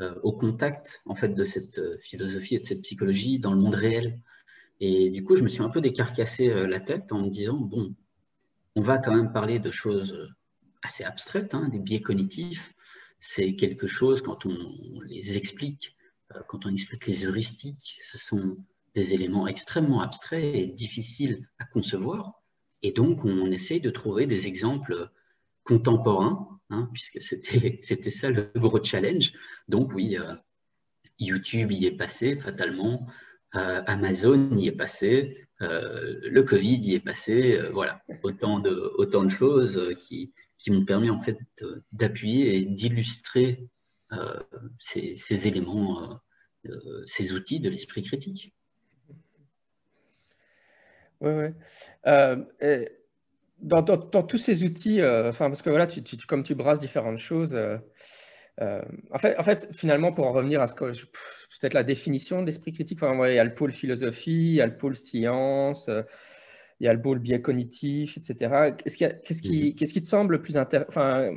euh, 0.00 0.14
au 0.23 0.32
contact 0.32 1.02
en 1.06 1.14
fait 1.14 1.30
de 1.30 1.44
cette 1.44 1.78
euh, 1.78 1.99
philosophie 2.00 2.54
et 2.54 2.61
de 2.61 2.66
cette 2.66 2.82
psychologie 2.82 3.40
dans 3.40 3.52
le 3.52 3.61
monde 3.61 3.75
réel. 3.75 4.21
Et 4.85 5.11
du 5.11 5.23
coup, 5.23 5.37
je 5.37 5.45
me 5.45 5.49
suis 5.49 5.62
un 5.62 5.69
peu 5.69 5.81
décarcassé 5.81 6.53
la 6.67 6.81
tête 6.81 7.12
en 7.12 7.23
me 7.23 7.31
disant 7.31 7.57
bon, 7.57 7.95
on 8.75 8.83
va 8.83 8.99
quand 8.99 9.15
même 9.15 9.33
parler 9.33 9.61
de 9.61 9.71
choses 9.71 10.35
assez 10.83 11.05
abstraites, 11.05 11.55
hein, 11.55 11.69
des 11.69 11.79
biais 11.79 12.01
cognitifs. 12.01 12.75
C'est 13.21 13.55
quelque 13.55 13.87
chose 13.87 14.23
quand 14.23 14.45
on 14.45 15.01
les 15.03 15.37
explique, 15.37 15.97
quand 16.49 16.67
on 16.67 16.71
explique 16.71 17.07
les 17.07 17.25
heuristiques, 17.25 17.95
ce 18.11 18.19
sont 18.19 18.57
des 18.97 19.15
éléments 19.15 19.47
extrêmement 19.47 20.03
abstraits 20.03 20.57
et 20.57 20.67
difficiles 20.67 21.49
à 21.61 21.65
concevoir. 21.65 22.43
Et 22.83 22.91
donc, 22.91 23.25
on 23.25 23.47
essaye 23.53 23.81
de 23.81 23.91
trouver 23.91 24.27
des 24.27 24.49
exemples 24.49 25.11
contemporains, 25.62 26.59
hein, 26.71 26.91
puisque 26.93 27.23
c'était 27.23 28.11
ça 28.11 28.31
le 28.31 28.51
gros 28.57 28.83
challenge. 28.83 29.33
Donc, 29.69 29.93
oui, 29.95 30.19
euh, 30.19 30.35
YouTube 31.21 31.71
y 31.71 31.87
est 31.87 31.97
passé 31.97 32.35
fatalement, 32.35 33.07
euh, 33.07 33.32
Amazon 33.52 34.56
y 34.56 34.68
est 34.68 34.76
passé, 34.76 35.47
euh, 35.61 36.18
le 36.23 36.42
Covid 36.42 36.78
y 36.78 36.94
est 36.94 37.04
passé, 37.04 37.61
voilà, 37.73 38.02
autant 38.23 38.59
de, 38.59 38.92
autant 38.97 39.25
de 39.25 39.30
choses 39.30 39.94
qui, 39.99 40.32
qui 40.59 40.71
m'ont 40.71 40.85
permis 40.85 41.11
en 41.11 41.21
fait 41.21 41.38
d'appuyer 41.92 42.56
et 42.56 42.62
d'illustrer 42.62 43.68
ces, 44.78 45.49
éléments, 45.49 46.21
ces 47.06 47.32
outils 47.32 47.61
de 47.61 47.68
l'esprit 47.68 48.02
critique. 48.02 48.54
Oui, 51.23 51.30
oui. 51.30 51.47
Euh, 52.06 52.44
dans, 53.62 53.82
tous 53.82 54.38
ces 54.38 54.64
outils, 54.64 55.00
euh, 55.00 55.32
parce 55.32 55.62
que 55.62 55.71
voilà, 55.71 55.87
tu, 55.87 56.02
comme 56.26 56.42
tu 56.42 56.54
brasses 56.54 56.80
différentes 56.80 57.18
choses, 57.18 57.54
euh, 57.54 57.78
en, 58.61 59.18
fait, 59.18 59.38
en 59.38 59.42
fait, 59.42 59.68
finalement, 59.73 60.12
pour 60.12 60.26
en 60.26 60.32
revenir 60.32 60.61
à 60.61 60.66
ce 60.66 60.75
que 60.75 60.85
peut-être 60.85 61.75
la 61.75 61.85
définition 61.85 62.42
de 62.42 62.47
l'esprit 62.47 62.73
critique, 62.73 63.02
enfin, 63.02 63.28
il 63.28 63.35
y 63.35 63.38
a 63.38 63.44
le 63.44 63.54
pôle 63.54 63.73
philosophie, 63.73 64.50
il 64.50 64.54
y 64.54 64.61
a 64.61 64.66
le 64.66 64.76
pôle 64.76 64.97
science, 64.97 65.90
il 66.80 66.85
y 66.85 66.88
a 66.88 66.92
le 66.92 67.00
pôle 67.00 67.18
biais 67.18 67.40
cognitif, 67.40 68.16
etc. 68.16 68.75
Qu'est-ce 68.76 68.97
qui, 69.42 69.75
qu'est-ce 69.75 69.92
qui, 69.92 70.02
te 70.02 70.06
semble 70.06 70.35
le 70.35 70.42
plus 70.42 70.56
intéressant 70.56 71.30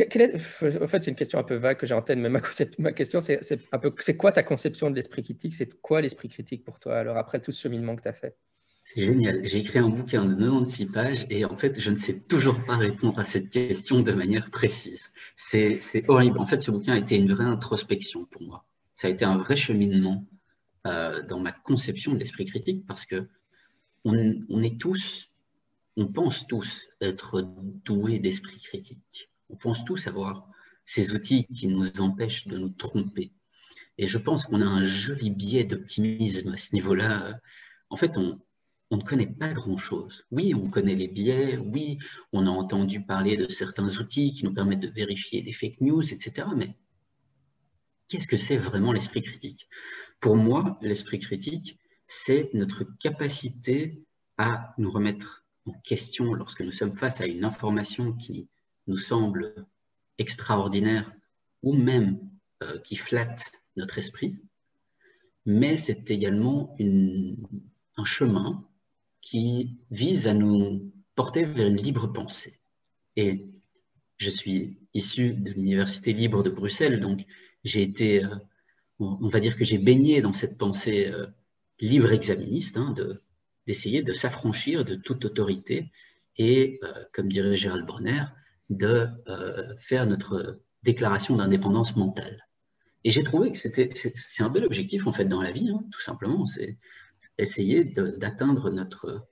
en 0.00 0.88
fait, 0.88 1.02
c'est 1.02 1.10
une 1.10 1.16
question 1.16 1.38
un 1.38 1.42
peu 1.42 1.56
vague 1.56 1.76
que 1.76 1.86
j'ai 1.86 1.94
en 1.94 2.00
tête, 2.00 2.18
mais 2.18 2.30
ma, 2.30 2.40
ma 2.78 2.92
question, 2.92 3.20
c'est 3.20 3.40
un 3.72 3.78
peu, 3.78 3.94
c'est 3.98 4.16
quoi 4.16 4.32
ta 4.32 4.42
conception 4.42 4.90
de 4.90 4.96
l'esprit 4.96 5.22
critique? 5.22 5.54
C'est 5.54 5.80
quoi 5.80 6.00
l'esprit 6.00 6.28
critique 6.28 6.64
pour 6.64 6.80
toi, 6.80 6.96
alors 6.96 7.18
après 7.18 7.40
tout 7.40 7.52
ce 7.52 7.60
cheminement 7.60 7.94
que 7.96 8.02
tu 8.02 8.08
as 8.08 8.14
fait? 8.14 8.36
C'est 8.84 9.02
génial. 9.02 9.40
J'ai 9.44 9.58
écrit 9.58 9.78
un 9.78 9.88
bouquin 9.88 10.24
de 10.24 10.34
96 10.34 10.90
pages 10.92 11.26
et 11.30 11.44
en 11.44 11.56
fait, 11.56 11.80
je 11.80 11.90
ne 11.90 11.96
sais 11.96 12.20
toujours 12.20 12.62
pas 12.64 12.76
répondre 12.76 13.18
à 13.18 13.24
cette 13.24 13.48
question 13.48 14.00
de 14.00 14.12
manière 14.12 14.50
précise. 14.50 15.10
C'est 15.36 15.80
horrible. 16.08 16.38
En 16.38 16.46
fait, 16.46 16.60
ce 16.60 16.70
bouquin 16.70 16.94
a 16.94 16.98
été 16.98 17.16
une 17.16 17.32
vraie 17.32 17.44
introspection 17.44 18.26
pour 18.26 18.42
moi. 18.42 18.64
Ça 18.94 19.08
a 19.08 19.10
été 19.10 19.24
un 19.24 19.36
vrai 19.36 19.56
cheminement 19.56 20.24
euh, 20.86 21.22
dans 21.22 21.40
ma 21.40 21.52
conception 21.52 22.12
de 22.12 22.18
l'esprit 22.18 22.44
critique 22.44 22.86
parce 22.86 23.06
que 23.06 23.28
on, 24.04 24.14
est 24.14 24.80
tous, 24.80 25.30
on 25.96 26.08
pense 26.08 26.44
tous 26.48 26.88
être 27.00 27.48
doués 27.84 28.18
d'esprit 28.18 28.60
critique 28.60 29.30
on 29.52 29.56
pense 29.56 29.84
tous 29.84 30.06
avoir 30.06 30.48
ces 30.84 31.14
outils 31.14 31.46
qui 31.46 31.68
nous 31.68 32.00
empêchent 32.00 32.48
de 32.48 32.56
nous 32.56 32.70
tromper. 32.70 33.32
Et 33.98 34.06
je 34.06 34.18
pense 34.18 34.46
qu'on 34.46 34.62
a 34.62 34.66
un 34.66 34.82
joli 34.82 35.30
biais 35.30 35.64
d'optimisme 35.64 36.52
à 36.52 36.56
ce 36.56 36.74
niveau-là. 36.74 37.38
En 37.90 37.96
fait, 37.96 38.16
on, 38.16 38.40
on 38.92 38.98
ne 38.98 39.02
connaît 39.02 39.26
pas 39.26 39.54
grand-chose. 39.54 40.26
Oui, 40.30 40.52
on 40.54 40.68
connaît 40.68 40.94
les 40.94 41.08
biais, 41.08 41.56
oui, 41.56 41.98
on 42.30 42.46
a 42.46 42.50
entendu 42.50 43.02
parler 43.02 43.38
de 43.38 43.48
certains 43.48 43.88
outils 43.98 44.34
qui 44.34 44.44
nous 44.44 44.52
permettent 44.52 44.80
de 44.80 44.90
vérifier 44.90 45.42
des 45.42 45.54
fake 45.54 45.80
news, 45.80 46.12
etc. 46.12 46.46
Mais 46.54 46.76
qu'est-ce 48.06 48.28
que 48.28 48.36
c'est 48.36 48.58
vraiment 48.58 48.92
l'esprit 48.92 49.22
critique? 49.22 49.66
Pour 50.20 50.36
moi, 50.36 50.78
l'esprit 50.82 51.18
critique, 51.18 51.78
c'est 52.06 52.50
notre 52.52 52.84
capacité 52.98 54.04
à 54.36 54.74
nous 54.76 54.90
remettre 54.90 55.46
en 55.64 55.72
question 55.72 56.34
lorsque 56.34 56.60
nous 56.60 56.70
sommes 56.70 56.94
face 56.94 57.22
à 57.22 57.26
une 57.26 57.46
information 57.46 58.12
qui 58.12 58.50
nous 58.86 58.98
semble 58.98 59.54
extraordinaire 60.18 61.10
ou 61.62 61.72
même 61.72 62.20
euh, 62.62 62.78
qui 62.80 62.96
flatte 62.96 63.52
notre 63.74 63.96
esprit, 63.96 64.38
mais 65.46 65.78
c'est 65.78 66.10
également 66.10 66.76
un 66.78 68.04
chemin 68.04 68.68
qui 69.22 69.78
vise 69.90 70.28
à 70.28 70.34
nous 70.34 70.92
porter 71.14 71.44
vers 71.44 71.68
une 71.68 71.76
libre 71.76 72.08
pensée. 72.08 72.60
Et 73.16 73.46
je 74.18 74.28
suis 74.28 74.78
issu 74.92 75.32
de 75.32 75.52
l'Université 75.52 76.12
libre 76.12 76.42
de 76.42 76.50
Bruxelles, 76.50 77.00
donc 77.00 77.24
j'ai 77.64 77.82
été, 77.82 78.24
euh, 78.24 78.34
on 78.98 79.28
va 79.28 79.40
dire 79.40 79.56
que 79.56 79.64
j'ai 79.64 79.78
baigné 79.78 80.20
dans 80.20 80.32
cette 80.32 80.58
pensée 80.58 81.06
euh, 81.06 81.26
libre 81.80 82.12
exaministe, 82.12 82.76
hein, 82.76 82.94
d'essayer 83.66 84.02
de, 84.02 84.12
s'affranchir 84.12 84.84
de 84.84 84.96
toute 84.96 85.24
autorité 85.24 85.90
et, 86.36 86.78
euh, 86.82 87.04
comme 87.12 87.28
dirait 87.28 87.56
Gérald 87.56 87.86
Bronner, 87.86 88.24
de 88.70 89.06
faire 89.76 90.06
notre 90.06 90.62
déclaration 90.82 91.36
d'indépendance 91.36 91.94
mentale. 91.94 92.48
Et 93.04 93.10
j'ai 93.10 93.22
trouvé 93.22 93.50
que 93.50 93.58
c'était, 93.58 93.90
un 94.38 94.48
bel 94.48 94.64
objectif 94.64 95.06
en 95.06 95.12
fait 95.12 95.26
dans 95.26 95.42
la 95.42 95.50
vie, 95.50 95.68
hein, 95.68 95.80
tout 95.90 96.00
simplement, 96.00 96.46
essayer 97.38 97.84
d'atteindre 97.84 98.70
notre, 98.70 99.28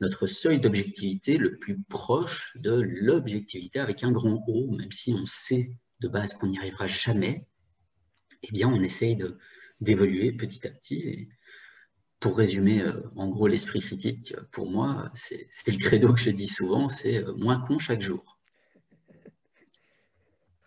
notre 0.00 0.26
seuil 0.26 0.60
d'objectivité 0.60 1.38
le 1.38 1.58
plus 1.58 1.82
proche 1.82 2.52
de 2.56 2.72
l'objectivité 2.80 3.78
avec 3.78 4.02
un 4.02 4.12
grand 4.12 4.44
O, 4.48 4.70
même 4.70 4.92
si 4.92 5.14
on 5.14 5.24
sait 5.26 5.72
de 6.00 6.08
base 6.08 6.34
qu'on 6.34 6.48
n'y 6.48 6.58
arrivera 6.58 6.86
jamais, 6.86 7.46
eh 8.42 8.52
bien 8.52 8.68
on 8.68 8.82
essaye 8.82 9.18
d'évoluer 9.80 10.32
petit 10.32 10.66
à 10.66 10.70
petit. 10.70 10.96
Et 10.96 11.28
pour 12.20 12.36
résumer 12.36 12.82
euh, 12.82 13.00
en 13.16 13.28
gros 13.28 13.46
l'esprit 13.46 13.80
critique, 13.80 14.34
pour 14.50 14.70
moi, 14.70 15.10
c'est 15.14 15.48
le 15.66 15.78
credo 15.78 16.12
que 16.12 16.20
je 16.20 16.30
dis 16.30 16.48
souvent, 16.48 16.88
c'est 16.88 17.24
euh, 17.24 17.34
moins 17.34 17.60
con 17.60 17.78
chaque 17.78 18.02
jour. 18.02 18.35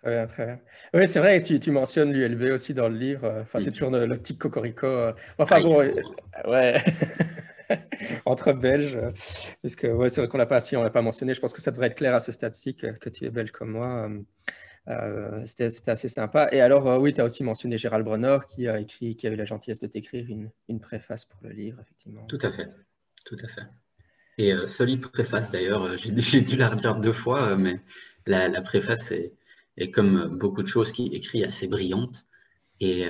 Très 0.01 0.11
bien, 0.11 0.27
très 0.27 0.45
bien. 0.45 0.59
Oui, 0.93 1.07
c'est 1.07 1.19
vrai, 1.19 1.41
tu, 1.43 1.59
tu 1.59 1.71
mentionnes 1.71 2.13
l'ULB 2.13 2.53
aussi 2.53 2.73
dans 2.73 2.87
le 2.87 2.97
livre. 2.97 3.41
Enfin, 3.41 3.59
c'est 3.59 3.69
mm. 3.69 3.73
toujours 3.73 3.89
l'optique 3.91 4.39
cocorico. 4.39 4.87
Enfin, 5.37 5.57
ah, 5.57 5.61
bon, 5.61 5.77
ouais. 6.49 6.83
entre 8.25 8.53
Belges. 8.53 8.97
Puisque 9.61 9.83
ouais, 9.83 10.09
c'est 10.09 10.21
vrai 10.21 10.27
qu'on 10.27 10.37
l'a 10.37 10.45
pas, 10.45 10.59
si 10.59 10.75
on 10.75 10.83
l'a 10.83 10.89
pas 10.89 11.01
mentionné, 11.01 11.33
je 11.33 11.39
pense 11.41 11.53
que 11.53 11.61
ça 11.61 11.71
devrait 11.71 11.87
être 11.87 11.95
clair 11.95 12.15
à 12.15 12.19
ce 12.19 12.31
stade-ci 12.31 12.75
que, 12.75 13.09
tu 13.09 13.25
es 13.25 13.29
belge 13.29 13.51
comme 13.51 13.71
moi. 13.71 14.09
Euh, 14.87 15.41
c'était 15.45 15.91
assez 15.91 16.09
sympa. 16.09 16.49
Et 16.51 16.61
alors, 16.61 16.87
euh, 16.87 16.97
oui, 16.97 17.13
tu 17.13 17.21
as 17.21 17.25
aussi 17.25 17.43
mentionné 17.43 17.77
Gérald 17.77 18.03
Bronner 18.03 18.37
qui 18.47 18.67
a 18.67 18.79
écrit, 18.79 19.15
qui 19.15 19.27
a 19.27 19.29
eu 19.29 19.35
la 19.35 19.45
gentillesse 19.45 19.79
de 19.79 19.87
t'écrire 19.87 20.25
une, 20.27 20.49
une, 20.67 20.79
préface 20.79 21.25
pour 21.25 21.39
le 21.43 21.51
livre, 21.51 21.79
effectivement. 21.81 22.25
Tout 22.25 22.39
à 22.41 22.51
fait, 22.51 22.69
tout 23.25 23.37
à 23.43 23.47
fait. 23.47 23.67
Et 24.39 24.53
euh, 24.53 24.65
solide 24.67 25.01
préface 25.01 25.51
d'ailleurs, 25.51 25.83
euh, 25.83 25.95
j'ai 25.97 26.11
dû 26.41 26.57
la 26.57 26.69
relire 26.69 26.95
deux 26.95 27.11
fois, 27.11 27.55
mais 27.55 27.81
la, 28.25 28.47
la 28.47 28.61
préface 28.61 29.11
est, 29.11 29.33
est, 29.79 29.91
comme 29.91 30.37
beaucoup 30.37 30.61
de 30.61 30.67
choses 30.67 30.91
qu'il 30.91 31.13
écrit, 31.13 31.43
assez 31.43 31.67
brillante 31.67 32.25
et 32.79 33.07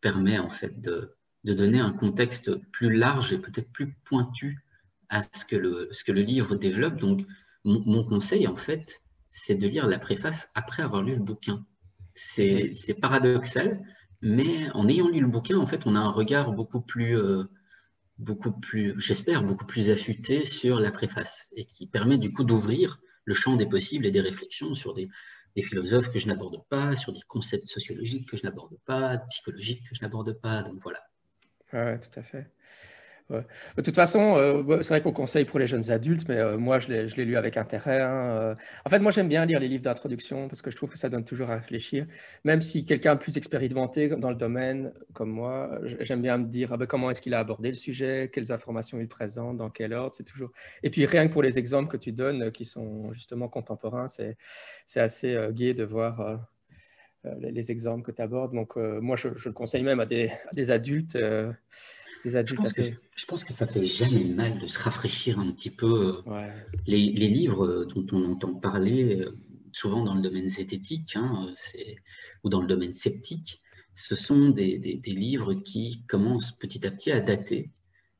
permet 0.00 0.38
en 0.38 0.50
fait 0.50 0.80
de, 0.80 1.14
de 1.44 1.54
donner 1.54 1.80
un 1.80 1.92
contexte 1.92 2.54
plus 2.70 2.94
large 2.94 3.32
et 3.32 3.38
peut-être 3.38 3.70
plus 3.72 3.94
pointu 4.04 4.64
à 5.08 5.22
ce 5.22 5.44
que 5.44 5.56
le, 5.56 5.88
ce 5.90 6.04
que 6.04 6.12
le 6.12 6.22
livre 6.22 6.56
développe. 6.56 6.96
Donc, 6.96 7.26
mon, 7.64 8.04
conseil, 8.04 8.46
en 8.46 8.56
fait, 8.56 9.02
c'est 9.28 9.54
de 9.54 9.66
lire 9.66 9.86
la 9.86 9.98
préface 9.98 10.48
après 10.54 10.82
avoir 10.82 11.02
lu 11.02 11.14
le 11.14 11.22
bouquin. 11.22 11.64
C'est 12.14 12.72
paradoxal, 13.00 13.82
mais 14.22 14.70
en 14.72 14.88
ayant 14.88 15.08
lu 15.08 15.20
le 15.20 15.26
bouquin, 15.26 15.58
en 15.58 15.66
fait, 15.66 15.86
on 15.86 15.94
a 15.94 15.98
un 15.98 16.10
regard 16.10 16.52
beaucoup 16.52 16.80
plus, 16.80 17.18
euh, 17.18 17.44
beaucoup 18.18 18.52
plus 18.52 18.98
j'espère, 18.98 19.42
beaucoup 19.42 19.66
plus 19.66 19.90
affûté 19.90 20.44
sur 20.44 20.78
la 20.80 20.90
préface 20.90 21.48
et 21.56 21.64
qui 21.64 21.86
permet 21.86 22.18
du 22.18 22.32
coup 22.32 22.44
d'ouvrir 22.44 23.00
le 23.24 23.34
champ 23.34 23.56
des 23.56 23.66
possibles 23.66 24.06
et 24.06 24.10
des 24.10 24.20
réflexions 24.20 24.74
sur 24.74 24.92
des, 24.92 25.08
des 25.56 25.62
philosophes 25.62 26.10
que 26.10 26.18
je 26.18 26.28
n'aborde 26.28 26.62
pas, 26.68 26.96
sur 26.96 27.12
des 27.12 27.20
concepts 27.26 27.68
sociologiques 27.68 28.28
que 28.28 28.36
je 28.36 28.44
n'aborde 28.44 28.76
pas, 28.86 29.18
psychologiques 29.28 29.88
que 29.88 29.94
je 29.94 30.02
n'aborde 30.02 30.32
pas. 30.40 30.62
Donc 30.62 30.80
voilà, 30.82 31.00
oui, 31.72 32.00
tout 32.00 32.18
à 32.18 32.22
fait. 32.22 32.50
De 33.30 33.82
toute 33.82 33.94
façon, 33.94 34.36
euh, 34.36 34.82
c'est 34.82 34.88
vrai 34.88 35.02
qu'on 35.02 35.12
conseille 35.12 35.44
pour 35.44 35.58
les 35.58 35.66
jeunes 35.66 35.90
adultes, 35.90 36.28
mais 36.28 36.38
euh, 36.38 36.58
moi, 36.58 36.80
je 36.80 36.88
l'ai 36.88 37.24
lu 37.24 37.36
avec 37.36 37.56
intérêt. 37.56 38.00
Hein, 38.00 38.30
euh. 38.30 38.54
En 38.84 38.90
fait, 38.90 38.98
moi, 38.98 39.12
j'aime 39.12 39.28
bien 39.28 39.44
lire 39.46 39.60
les 39.60 39.68
livres 39.68 39.84
d'introduction 39.84 40.48
parce 40.48 40.62
que 40.62 40.70
je 40.70 40.76
trouve 40.76 40.90
que 40.90 40.98
ça 40.98 41.08
donne 41.08 41.24
toujours 41.24 41.50
à 41.50 41.56
réfléchir. 41.56 42.06
Même 42.44 42.60
si 42.60 42.84
quelqu'un 42.84 43.16
plus 43.16 43.36
expérimenté 43.36 44.08
dans 44.08 44.30
le 44.30 44.36
domaine, 44.36 44.92
comme 45.12 45.30
moi, 45.30 45.78
j'aime 46.00 46.22
bien 46.22 46.38
me 46.38 46.46
dire 46.46 46.72
ah 46.72 46.76
ben, 46.76 46.86
comment 46.86 47.10
est-ce 47.10 47.22
qu'il 47.22 47.34
a 47.34 47.38
abordé 47.38 47.68
le 47.68 47.76
sujet, 47.76 48.30
quelles 48.32 48.52
informations 48.52 48.98
il 49.00 49.08
présente, 49.08 49.56
dans 49.56 49.70
quel 49.70 49.92
ordre? 49.92 50.14
C'est 50.14 50.24
toujours. 50.24 50.50
Et 50.82 50.90
puis, 50.90 51.06
rien 51.06 51.28
que 51.28 51.32
pour 51.32 51.42
les 51.42 51.58
exemples 51.58 51.90
que 51.90 51.96
tu 51.96 52.12
donnes, 52.12 52.50
qui 52.50 52.64
sont 52.64 53.12
justement 53.12 53.48
contemporains, 53.48 54.08
c'est 54.08 54.36
assez 54.96 55.38
gai 55.52 55.74
de 55.74 55.84
voir 55.84 56.40
les, 57.38 57.70
exemples 57.70 58.02
que 58.02 58.12
tu 58.12 58.22
abordes. 58.22 58.54
Donc, 58.54 58.76
moi, 58.76 59.16
je, 59.16 59.28
le 59.28 59.52
conseille 59.52 59.82
même 59.82 60.00
à 60.00 60.06
des, 60.06 60.30
adultes. 60.70 61.16
Euh, 62.20 62.28
des 62.28 62.36
adultes 62.36 62.60
je, 63.14 63.26
pense 63.26 63.44
que, 63.44 63.52
ça 63.52 63.66
fait 63.66 63.84
jamais 63.84 64.24
mal 64.24 64.58
de 64.58 64.66
se 64.66 64.78
rafraîchir 64.78 65.38
un 65.38 65.50
petit 65.52 65.70
peu. 65.70 66.22
Les, 66.86 67.10
livres 67.10 67.86
dont 67.94 68.06
on 68.12 68.24
entend 68.30 68.54
parler, 68.54 69.26
souvent 69.72 70.04
dans 70.04 70.14
le 70.14 70.22
domaine 70.22 70.48
zététique 70.48 71.16
hein, 71.16 71.52
ou 72.44 72.48
dans 72.48 72.60
le 72.60 72.66
domaine 72.66 72.94
sceptique, 72.94 73.62
ce 73.94 74.16
sont 74.16 74.50
des, 74.50 74.78
livres 75.04 75.54
qui 75.54 76.04
commencent 76.08 76.52
petit 76.52 76.86
à 76.86 76.90
petit 76.90 77.10
à 77.10 77.20
dater. 77.20 77.70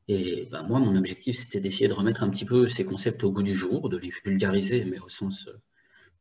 Et 0.07 0.47
ben, 0.51 0.63
moi, 0.63 0.79
mon 0.79 0.95
objectif, 0.95 1.37
c'était 1.37 1.61
d'essayer 1.61 1.87
de 1.87 1.93
remettre 1.93 2.23
un 2.23 2.29
petit 2.29 2.45
peu 2.45 2.67
ces 2.67 2.85
concepts 2.85 3.23
au 3.23 3.31
goût 3.31 3.43
du 3.43 3.53
jour, 3.53 3.87
de 3.87 3.97
les 3.97 4.11
vulgariser, 4.25 4.83
mais 4.83 4.99
au 4.99 5.09
sens 5.09 5.47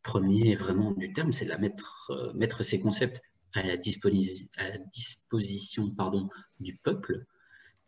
premier 0.02 0.54
vraiment 0.54 0.92
du 0.92 1.12
terme, 1.12 1.32
c'est 1.32 1.44
de 1.44 1.54
mettre, 1.56 2.10
euh, 2.10 2.32
mettre 2.34 2.62
ces 2.62 2.80
concepts 2.80 3.20
à 3.52 3.62
la, 3.62 3.74
à 3.74 4.78
disposition 4.92 5.90
pardon, 5.94 6.28
du 6.60 6.76
peuple 6.76 7.26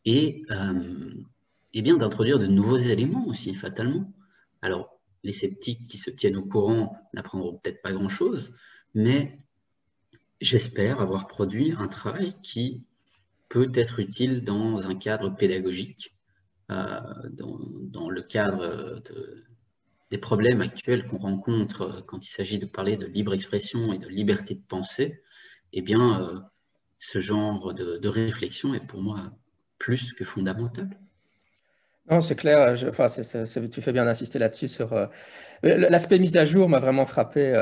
et, 0.04 0.44
euh, 0.50 1.14
bien 1.72 1.96
d'introduire 1.96 2.38
de 2.38 2.46
nouveaux 2.46 2.78
éléments 2.78 3.26
aussi, 3.26 3.54
fatalement. 3.54 4.12
Alors, 4.60 5.00
les 5.24 5.32
sceptiques 5.32 5.82
qui 5.84 5.98
se 5.98 6.10
tiennent 6.10 6.36
au 6.36 6.44
courant 6.44 6.96
n'apprendront 7.14 7.58
peut-être 7.58 7.82
pas 7.82 7.92
grand-chose, 7.92 8.54
mais 8.94 9.38
j'espère 10.40 11.00
avoir 11.00 11.28
produit 11.28 11.72
un 11.78 11.88
travail 11.88 12.34
qui 12.42 12.84
peut 13.48 13.70
être 13.74 14.00
utile 14.00 14.44
dans 14.44 14.88
un 14.88 14.94
cadre 14.94 15.30
pédagogique, 15.30 16.14
euh, 16.70 17.00
dans, 17.32 18.08
le 18.08 18.22
cadre 18.22 19.02
de, 19.04 19.44
des 20.10 20.18
problèmes 20.18 20.60
actuels 20.60 21.06
qu'on 21.06 21.18
rencontre 21.18 21.82
euh, 21.82 22.00
quand 22.02 22.26
il 22.26 22.30
s'agit 22.30 22.58
de 22.58 22.66
parler 22.66 22.96
de 22.96 23.06
libre 23.06 23.34
expression 23.34 23.92
et 23.92 23.98
de 23.98 24.08
liberté 24.08 24.54
de 24.54 24.62
penser, 24.68 25.22
eh 25.72 25.82
bien, 25.82 26.20
euh, 26.22 26.38
ce 26.98 27.18
genre 27.18 27.74
de, 27.74 28.08
réflexion 28.08 28.74
est 28.74 28.86
pour 28.86 29.02
moi 29.02 29.32
plus 29.82 30.12
que 30.12 30.24
fondamental. 30.24 30.88
Non, 32.10 32.20
c'est 32.20 32.36
clair. 32.36 32.74
enfin, 32.88 33.06
tu 33.08 33.82
fais 33.82 33.92
bien 33.92 34.04
d'insister 34.04 34.38
là-dessus. 34.38 34.68
Sur 34.68 34.92
euh, 34.92 35.06
l'aspect 35.62 36.18
mise 36.18 36.36
à 36.36 36.44
jour 36.44 36.68
m'a 36.68 36.78
vraiment 36.78 37.06
frappé 37.06 37.52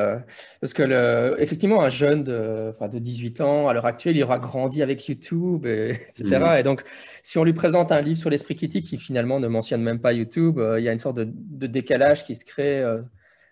parce 0.60 0.72
que 0.72 0.82
le, 0.82 1.36
effectivement, 1.38 1.82
un 1.82 1.88
jeune 1.90 2.24
de, 2.24 2.72
de 2.90 2.98
18 2.98 3.40
ans 3.42 3.68
à 3.68 3.74
l'heure 3.74 3.86
actuelle, 3.86 4.16
il 4.16 4.22
aura 4.22 4.38
grandi 4.38 4.82
avec 4.82 5.06
YouTube, 5.08 5.66
etc. 5.66 6.24
Mm. 6.40 6.58
Et 6.58 6.62
donc, 6.62 6.82
si 7.22 7.38
on 7.38 7.44
lui 7.44 7.52
présente 7.52 7.92
un 7.92 8.00
livre 8.00 8.18
sur 8.18 8.30
l'esprit 8.30 8.54
critique 8.54 8.86
qui 8.86 8.98
finalement 8.98 9.40
ne 9.40 9.48
mentionne 9.48 9.82
même 9.82 10.00
pas 10.00 10.12
YouTube, 10.12 10.58
il 10.78 10.82
y 10.82 10.88
a 10.88 10.92
une 10.92 10.98
sorte 10.98 11.18
de, 11.18 11.66
décalage 11.66 12.24
qui 12.24 12.34
se 12.34 12.44
crée. 12.44 12.82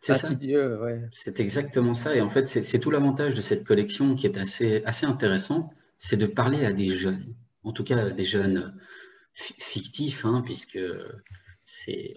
insidieux, 0.09 0.79
C'est 1.13 1.39
exactement 1.41 1.95
ça. 1.95 2.17
Et 2.17 2.21
en 2.23 2.31
fait, 2.31 2.49
c'est 2.49 2.79
tout 2.79 2.91
l'avantage 2.91 3.35
de 3.35 3.43
cette 3.43 3.65
collection 3.65 4.15
qui 4.15 4.27
est 4.27 4.39
assez, 4.39 4.83
assez 4.85 5.07
intéressant, 5.07 5.71
c'est 5.99 6.17
de 6.17 6.27
parler 6.27 6.65
à 6.65 6.73
des 6.73 6.89
jeunes, 6.89 7.35
en 7.65 7.73
tout 7.73 7.85
cas 7.85 8.11
des 8.11 8.25
jeunes 8.25 8.75
fictifs, 9.35 10.25
hein, 10.25 10.43
puisque 10.45 10.79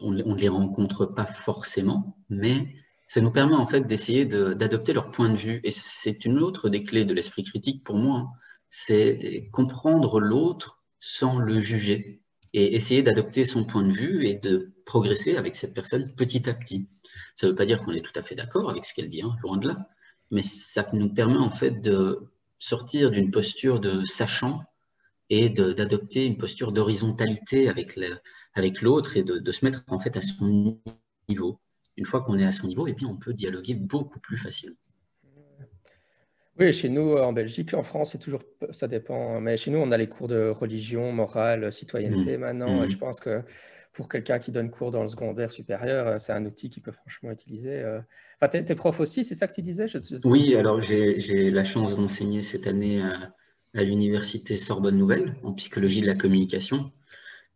on, 0.02 0.12
ne 0.12 0.36
les 0.36 0.50
rencontre 0.50 1.06
pas 1.06 1.26
forcément, 1.26 2.18
mais 2.30 2.74
ça 3.08 3.22
nous 3.22 3.32
permet 3.32 3.56
en 3.56 3.66
fait 3.66 3.82
d'essayer 3.82 4.26
d'adopter 4.26 4.94
leur 4.94 5.12
point 5.12 5.30
de 5.30 5.38
vue. 5.38 5.60
Et 5.64 5.72
c'est 5.72 6.26
une 6.26 6.40
autre 6.40 6.70
des 6.70 6.84
clés 6.84 7.06
de 7.06 7.14
l'esprit 7.14 7.44
critique 7.44 7.84
pour 7.84 7.98
moi, 7.98 8.20
hein. 8.20 8.28
c'est 8.70 9.50
comprendre 9.52 10.20
l'autre 10.20 10.82
sans 11.00 11.40
le 11.40 11.60
juger 11.60 12.22
et 12.54 12.76
essayer 12.76 13.02
d'adopter 13.04 13.46
son 13.46 13.66
point 13.66 13.84
de 13.84 13.92
vue 13.92 14.26
et 14.26 14.36
de 14.36 14.74
progresser 14.86 15.38
avec 15.38 15.56
cette 15.56 15.74
personne 15.74 16.14
petit 16.16 16.50
à 16.50 16.54
petit. 16.54 16.90
Ça 17.36 17.48
ne 17.48 17.52
veut 17.52 17.56
pas 17.56 17.66
dire 17.66 17.84
qu'on 17.84 17.92
est 17.92 18.02
tout 18.02 18.18
à 18.18 18.24
fait 18.24 18.36
d'accord 18.36 18.70
avec 18.70 18.86
ce 18.86 18.94
qu'elle 18.94 19.10
dit, 19.10 19.22
hein, 19.22 19.36
loin 19.42 19.58
de 19.58 19.68
là, 19.70 19.90
mais 20.32 20.42
ça 20.42 20.88
nous 20.94 21.14
permet 21.14 21.38
en 21.38 21.50
fait 21.50 21.82
de 21.82 22.20
sortir 22.60 23.10
d'une 23.10 23.32
posture 23.32 23.80
de 23.80 24.04
sachant 24.06 24.64
et 25.32 25.50
d'adopter 25.50 26.26
une 26.26 26.38
posture 26.38 26.74
d'horizontalité 26.74 27.70
avec 27.70 28.82
l'autre 28.82 29.16
et 29.16 29.24
de, 29.24 29.52
se 29.52 29.64
mettre 29.64 29.82
en 29.88 29.98
fait 29.98 30.18
à 30.18 30.22
son 30.22 30.78
niveau. 31.30 31.58
Une 31.96 32.06
fois 32.06 32.22
qu'on 32.22 32.38
est 32.38 32.46
à 32.46 32.52
son 32.52 32.68
niveau, 32.68 32.86
et 32.86 32.94
puis 32.94 33.06
on 33.06 33.16
peut 33.16 33.34
dialoguer 33.34 33.74
beaucoup 33.74 34.20
plus 34.20 34.38
facilement. 34.38 34.76
Oui, 36.60 36.74
chez 36.74 36.90
nous, 36.90 37.16
en 37.16 37.32
Belgique, 37.32 37.74
en 37.74 37.82
France, 37.82 38.12
c'est 38.12 38.18
toujours, 38.18 38.42
ça 38.72 38.90
dépend. 38.90 39.40
Mais 39.40 39.56
chez 39.56 39.72
nous, 39.72 39.80
on 39.80 39.92
a 39.92 39.98
les 39.98 40.10
cours 40.10 40.28
de 40.28 40.50
religion, 40.50 41.14
morale, 41.14 41.72
citoyenneté 41.72 42.36
mmh. 42.36 42.42
maintenant. 42.42 42.84
Et 42.84 42.88
mmh. 42.88 42.90
je 42.90 42.98
pense 42.98 43.22
que 43.22 43.42
pour 43.94 44.10
quelqu'un 44.10 44.38
qui 44.38 44.52
donne 44.52 44.70
cours 44.70 44.92
dans 44.92 45.02
le 45.02 45.08
secondaire 45.08 45.52
supérieur, 45.52 46.08
euh, 46.08 46.18
c'est 46.18 46.34
un 46.34 46.46
outil 46.46 46.70
qu'il 46.70 46.84
peut 46.84 46.92
franchement 46.92 47.32
utiliser. 47.32 47.80
Euh. 47.80 48.02
Enfin, 48.42 48.50
tu 48.50 48.72
es, 48.72 48.76
prof 48.76 49.00
aussi, 49.00 49.24
c'est 49.24 49.36
ça 49.36 49.48
que 49.48 49.54
tu 49.54 49.62
disais? 49.62 49.86
Oui, 50.26 50.56
alors 50.56 50.82
j'ai 50.82 51.50
la 51.52 51.64
chance 51.64 51.96
d'enseigner 51.96 52.42
cette 52.42 52.68
année 52.68 53.02
à, 53.02 53.34
l'université 53.74 54.58
Sorbonne 54.58 54.98
Nouvelle 54.98 55.36
en 55.44 55.54
psychologie 55.54 56.02
de 56.02 56.08
la 56.08 56.16
communication. 56.16 56.92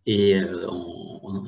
Et 0.06 0.40
euh, 0.40 0.68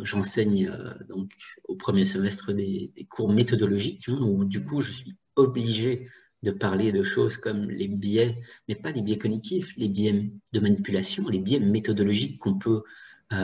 j'enseigne 0.04 0.72
donc 1.08 1.32
au 1.66 1.76
premier 1.76 2.06
semestre 2.06 2.54
des, 2.54 2.92
cours 3.10 3.32
méthodologiques, 3.32 4.10
hein, 4.10 4.18
où 4.22 4.46
du 4.46 4.64
coup 4.64 4.82
je 4.82 4.92
suis 4.92 5.16
obligé 5.36 6.10
de 6.44 6.52
parler 6.52 6.92
de 6.92 7.04
choses 7.04 7.38
comme 7.38 7.70
les 7.70 7.88
biais, 7.88 8.38
mais 8.68 8.76
pas 8.76 8.92
les 8.92 9.02
biais 9.02 9.18
cognitifs, 9.18 9.74
les 9.78 9.90
biais 9.90 10.32
de 10.54 10.60
manipulation, 10.60 11.28
les 11.30 11.40
biais 11.40 11.60
méthodologiques 11.60 12.40
qu'on 12.40 12.58
peut 12.58 12.84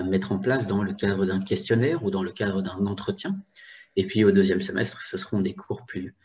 mettre 0.06 0.32
en 0.32 0.40
place 0.40 0.68
dans 0.68 0.82
le 0.82 0.94
cadre 0.94 1.26
d'un 1.26 1.42
questionnaire 1.42 2.04
ou 2.04 2.12
dans 2.12 2.24
le 2.24 2.32
cadre 2.32 2.62
d'un 2.62 2.86
entretien. 2.86 3.38
Et 3.96 4.06
puis 4.06 4.24
au 4.24 4.32
deuxième 4.32 4.62
semestre, 4.62 5.02
ce 5.02 5.18
seront 5.18 5.42
des 5.42 5.54
cours 5.54 5.86
plus, 5.86 6.16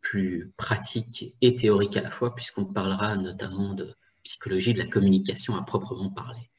plus 0.00 0.52
pratiques 0.56 1.34
et 1.40 1.56
théoriques 1.56 1.96
à 1.96 2.02
la 2.02 2.10
fois, 2.10 2.34
puisqu'on 2.34 2.72
parlera 2.72 3.16
notamment 3.16 3.74
de 3.74 3.94
psychologie 4.22 4.74
de 4.74 4.78
la 4.78 4.86
communication 4.86 5.56
à 5.56 5.62
proprement 5.62 6.10
parler. 6.10 6.50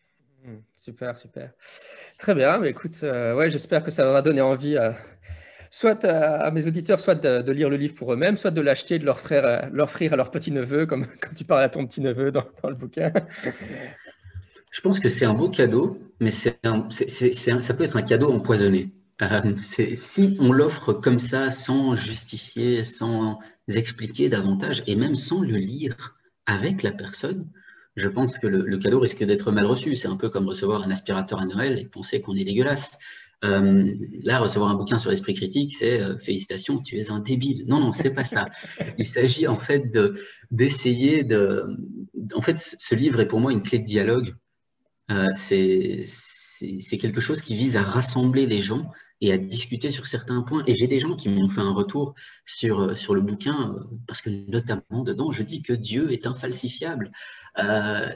Mmh, 0.44 0.58
super, 0.76 1.18
super. 1.18 1.52
Très 2.18 2.36
bien, 2.36 2.58
mais 2.58 2.70
écoute, 2.70 3.00
euh, 3.04 3.36
ouais, 3.36 3.50
j'espère 3.50 3.84
que 3.84 3.92
ça 3.92 4.10
aura 4.10 4.22
donné 4.22 4.42
envie 4.42 4.78
à, 4.78 4.98
soit 5.70 6.04
à, 6.06 6.50
mes 6.52 6.68
auditeurs, 6.68 7.00
soit 7.00 7.16
de, 7.16 7.52
lire 7.52 7.70
le 7.70 7.78
livre 7.78 7.96
pour 7.96 8.14
eux-mêmes, 8.14 8.38
soit 8.38 8.52
de 8.52 8.62
l'acheter 8.62 8.96
et 8.96 9.00
de 9.00 9.06
l'offrir 9.06 10.14
à 10.14 10.16
leur 10.16 10.32
petit-neveu, 10.32 10.86
comme 10.86 11.06
quand 11.22 11.34
tu 11.36 11.46
parles 11.46 11.64
à 11.64 11.70
ton 11.70 11.86
petit-neveu 11.86 12.32
dans, 12.32 12.46
dans, 12.62 12.70
le 12.70 12.76
bouquin. 12.76 13.12
Je 14.72 14.82
pense 14.82 15.00
que 15.00 15.10
c'est 15.10 15.26
un 15.26 15.34
beau 15.34 15.50
cadeau, 15.50 16.00
mais 16.20 16.30
ça 16.30 16.54
peut 16.54 17.84
être 17.84 17.98
un 17.98 18.04
cadeau 18.04 18.32
empoisonné. 18.32 18.92
Euh, 19.22 19.56
si 19.58 20.38
on 20.40 20.54
l'offre 20.54 20.94
comme 20.94 21.20
ça, 21.20 21.50
sans 21.50 21.96
justifier, 21.96 22.84
sans 22.84 23.40
expliquer 23.68 24.30
davantage, 24.30 24.84
et 24.88 24.96
même 24.96 25.16
sans 25.16 25.42
le 25.42 25.58
lire 25.58 26.16
avec 26.50 26.82
la 26.82 26.92
personne, 26.92 27.48
je 27.96 28.08
pense 28.08 28.40
que 28.40 28.48
le, 28.48 28.78
cadeau 28.78 29.00
risque 29.00 29.24
d'être 29.24 29.52
mal 29.52 29.66
reçu. 29.66 29.96
C'est 29.96 30.08
un 30.08 30.18
peu 30.18 30.30
comme 30.30 30.48
recevoir 30.48 30.84
un 30.84 30.90
aspirateur 30.90 31.40
à 31.40 31.46
Noël 31.46 31.78
et 31.78 31.86
penser 31.86 32.22
qu'on 32.22 32.36
est 32.36 32.44
dégueulasse. 32.44 32.92
Euh, 33.46 33.94
là, 34.24 34.40
recevoir 34.40 34.72
un 34.72 34.76
bouquin 34.76 34.98
sur 34.98 35.12
l'esprit 35.12 35.34
critique, 35.34 35.74
c'est 35.74 36.02
euh, 36.02 36.18
félicitations, 36.18 36.80
tu 36.80 36.98
es 36.98 37.12
un 37.12 37.20
débile. 37.20 37.66
Non, 37.68 37.80
non, 37.80 37.92
c'est 37.92 38.10
pas 38.10 38.26
ça. 38.26 38.48
Il 38.98 39.06
s'agit 39.06 39.48
en 39.48 39.60
fait 39.60 39.84
d'essayer 40.52 41.24
de, 41.24 41.78
En 42.36 42.42
fait, 42.42 42.58
ce 42.58 42.96
livre 42.96 43.20
est 43.20 43.28
pour 43.28 43.40
moi 43.40 43.52
une 43.52 43.62
clé 43.62 43.80
de 43.80 43.86
dialogue 43.86 44.34
euh, 45.12 45.28
c'est 45.36 46.98
quelque 46.98 47.22
chose 47.22 47.42
qui 47.42 47.56
vise 47.56 47.78
à 47.78 47.82
rassembler 47.82 48.46
les 48.46 48.62
gens 48.62 48.92
et 49.22 49.32
à 49.32 49.38
discuter 49.38 49.90
sur 49.90 50.08
certains 50.08 50.42
points. 50.42 50.64
Et 50.68 50.76
j'ai 50.76 50.88
des 50.88 51.00
gens 51.00 51.16
qui 51.16 51.30
m'ont 51.30 51.50
fait 51.50 51.62
un 51.62 51.74
retour 51.74 52.16
sur, 52.46 52.82
euh, 52.82 53.14
le 53.14 53.22
bouquin, 53.22 53.74
euh, 53.74 53.98
parce 54.08 54.22
que 54.22 54.30
notamment 54.30 55.04
dedans, 55.04 55.32
je 55.32 55.44
dis 55.44 55.62
que 55.62 55.74
Dieu 55.74 56.12
est 56.12 56.28
infalsifiable. 56.28 57.12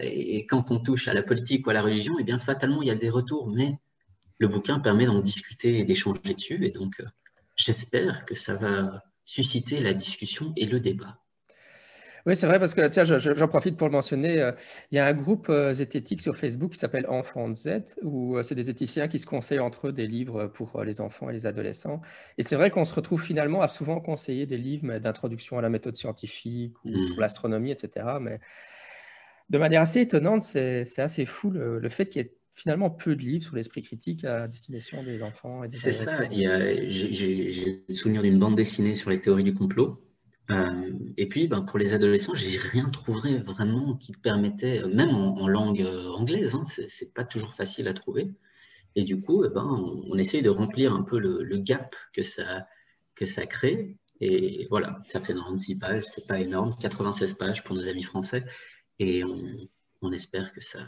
et 0.01 0.45
quand 0.47 0.71
on 0.71 0.79
touche 0.79 1.07
à 1.07 1.13
la 1.13 1.23
politique 1.23 1.67
ou 1.67 1.69
à 1.71 1.73
la 1.73 1.81
religion, 1.81 2.15
eh 2.19 2.23
bien 2.23 2.39
fatalement, 2.39 2.81
il 2.81 2.87
y 2.87 2.91
a 2.91 2.95
des 2.95 3.09
retours, 3.09 3.49
mais 3.49 3.77
le 4.37 4.47
bouquin 4.47 4.79
permet 4.79 5.05
d'en 5.05 5.19
discuter 5.19 5.79
et 5.79 5.85
d'échanger 5.85 6.33
dessus. 6.33 6.65
Et 6.65 6.71
donc, 6.71 7.01
j'espère 7.57 8.25
que 8.25 8.35
ça 8.35 8.55
va 8.55 9.03
susciter 9.25 9.79
la 9.79 9.93
discussion 9.93 10.53
et 10.55 10.65
le 10.65 10.79
débat. 10.79 11.22
Oui, 12.25 12.37
c'est 12.37 12.47
vrai, 12.47 12.57
parce 12.57 12.73
que 12.73 12.87
tiens, 12.87 13.03
j'en 13.03 13.47
profite 13.49 13.75
pour 13.75 13.87
le 13.87 13.91
mentionner. 13.91 14.39
Euh, 14.39 14.53
il 14.91 14.95
y 14.95 14.99
a 14.99 15.05
un 15.05 15.13
groupe 15.13 15.47
euh, 15.49 15.73
zététique 15.73 16.21
sur 16.21 16.37
Facebook 16.37 16.71
qui 16.71 16.79
s'appelle 16.79 17.05
Enfants 17.09 17.51
Z, 17.53 17.97
où 18.01 18.37
euh, 18.37 18.43
c'est 18.43 18.55
des 18.55 18.63
zététiciens 18.63 19.09
qui 19.09 19.19
se 19.19 19.25
conseillent 19.25 19.59
entre 19.59 19.89
eux 19.89 19.91
des 19.91 20.07
livres 20.07 20.47
pour 20.47 20.83
les 20.83 21.01
enfants 21.01 21.29
et 21.29 21.33
les 21.33 21.45
adolescents. 21.45 22.01
Et 22.37 22.43
c'est 22.43 22.55
vrai 22.55 22.69
qu'on 22.69 22.85
se 22.85 22.93
retrouve 22.93 23.21
finalement 23.21 23.61
à 23.61 23.67
souvent 23.67 23.99
conseiller 23.99 24.45
des 24.45 24.57
livres 24.57 24.99
d'introduction 24.99 25.57
à 25.57 25.61
la 25.61 25.69
méthode 25.69 25.97
scientifique 25.97 26.75
ou 26.85 26.93
sur 27.07 27.17
mmh. 27.17 27.19
l'astronomie, 27.19 27.71
etc. 27.71 28.05
Mais 28.21 28.39
de 29.49 29.57
manière 29.57 29.81
assez 29.81 29.99
étonnante, 29.99 30.43
c'est 30.43 30.99
assez 30.99 31.25
fou 31.25 31.49
le, 31.49 31.89
fait 31.89 32.07
qu'il 32.07 32.21
y 32.21 32.25
ait 32.25 32.33
finalement 32.53 32.89
peu 32.89 33.17
de 33.17 33.21
livres 33.21 33.43
sur 33.43 33.55
l'esprit 33.55 33.81
critique 33.81 34.23
à 34.23 34.47
destination 34.47 35.03
des 35.03 35.21
enfants 35.23 35.65
et 35.65 35.67
des 35.67 35.77
adolescents. 35.77 36.05
C'est 36.29 36.35
ça. 36.39 36.89
J'ai 36.89 37.83
le 37.89 37.93
souvenir 37.93 38.21
d'une 38.21 38.39
bande 38.39 38.55
dessinée 38.55 38.93
sur 38.93 39.09
les 39.09 39.19
théories 39.19 39.43
du 39.43 39.53
complot 39.53 39.99
euh, 40.51 40.91
et 41.17 41.27
puis, 41.29 41.47
ben, 41.47 41.61
pour 41.61 41.79
les 41.79 41.93
adolescents, 41.93 42.35
j'ai 42.35 42.57
rien 42.57 42.85
trouvé 42.89 43.37
vraiment 43.37 43.95
qui 43.95 44.11
permettait, 44.11 44.85
même 44.87 45.15
en, 45.15 45.47
langue 45.47 45.81
euh, 45.81 46.09
anglaise, 46.11 46.55
hein, 46.55 46.63
c'est 46.65 47.13
pas 47.13 47.23
toujours 47.23 47.53
facile 47.55 47.87
à 47.87 47.93
trouver. 47.93 48.31
Et 48.95 49.03
du 49.03 49.21
coup, 49.21 49.43
eh 49.45 49.49
ben, 49.49 49.65
on, 49.65 50.17
essaye 50.17 50.41
de 50.41 50.49
remplir 50.49 50.93
un 50.93 51.03
peu 51.03 51.19
le, 51.19 51.57
gap 51.57 51.95
que 52.13 52.23
ça, 52.23 52.67
que 53.15 53.25
ça 53.25 53.45
crée. 53.45 53.97
Et 54.19 54.67
voilà, 54.69 55.01
ça 55.07 55.19
fait 55.19 55.33
96 55.33 55.79
pages, 55.79 56.03
c'est 56.05 56.27
pas 56.27 56.39
énorme, 56.39 56.75
96 56.79 57.35
pages 57.35 57.63
pour 57.63 57.75
nos 57.75 57.87
amis 57.87 58.03
français. 58.03 58.43
Et 58.99 59.23
on 60.01 60.11
espère 60.11 60.51
que 60.51 60.61
ça, 60.61 60.85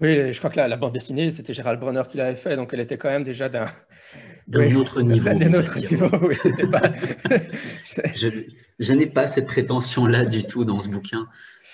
oui, 0.00 0.32
je 0.32 0.38
crois 0.38 0.50
que 0.50 0.56
la, 0.56 0.68
la 0.68 0.76
bande 0.76 0.92
dessinée, 0.92 1.30
c'était 1.30 1.52
Gérald 1.52 1.78
Bronner 1.78 2.02
qui 2.08 2.16
l'avait 2.16 2.36
fait, 2.36 2.56
donc 2.56 2.70
elle 2.72 2.80
était 2.80 2.96
quand 2.96 3.10
même 3.10 3.24
déjà 3.24 3.48
d'un 3.48 4.74
autre 4.74 5.02
niveau. 5.02 5.32
D'un 5.34 5.54
autre 5.54 5.78
niveau, 5.78 6.08
oui, 6.22 6.34
c'était 6.36 6.66
pas. 6.66 6.82
je, 8.14 8.92
n'ai 8.94 9.06
pas 9.06 9.26
cette 9.26 9.46
prétention-là 9.46 10.24
du 10.24 10.44
tout 10.44 10.64
dans 10.64 10.80
ce 10.80 10.88
bouquin. 10.88 11.28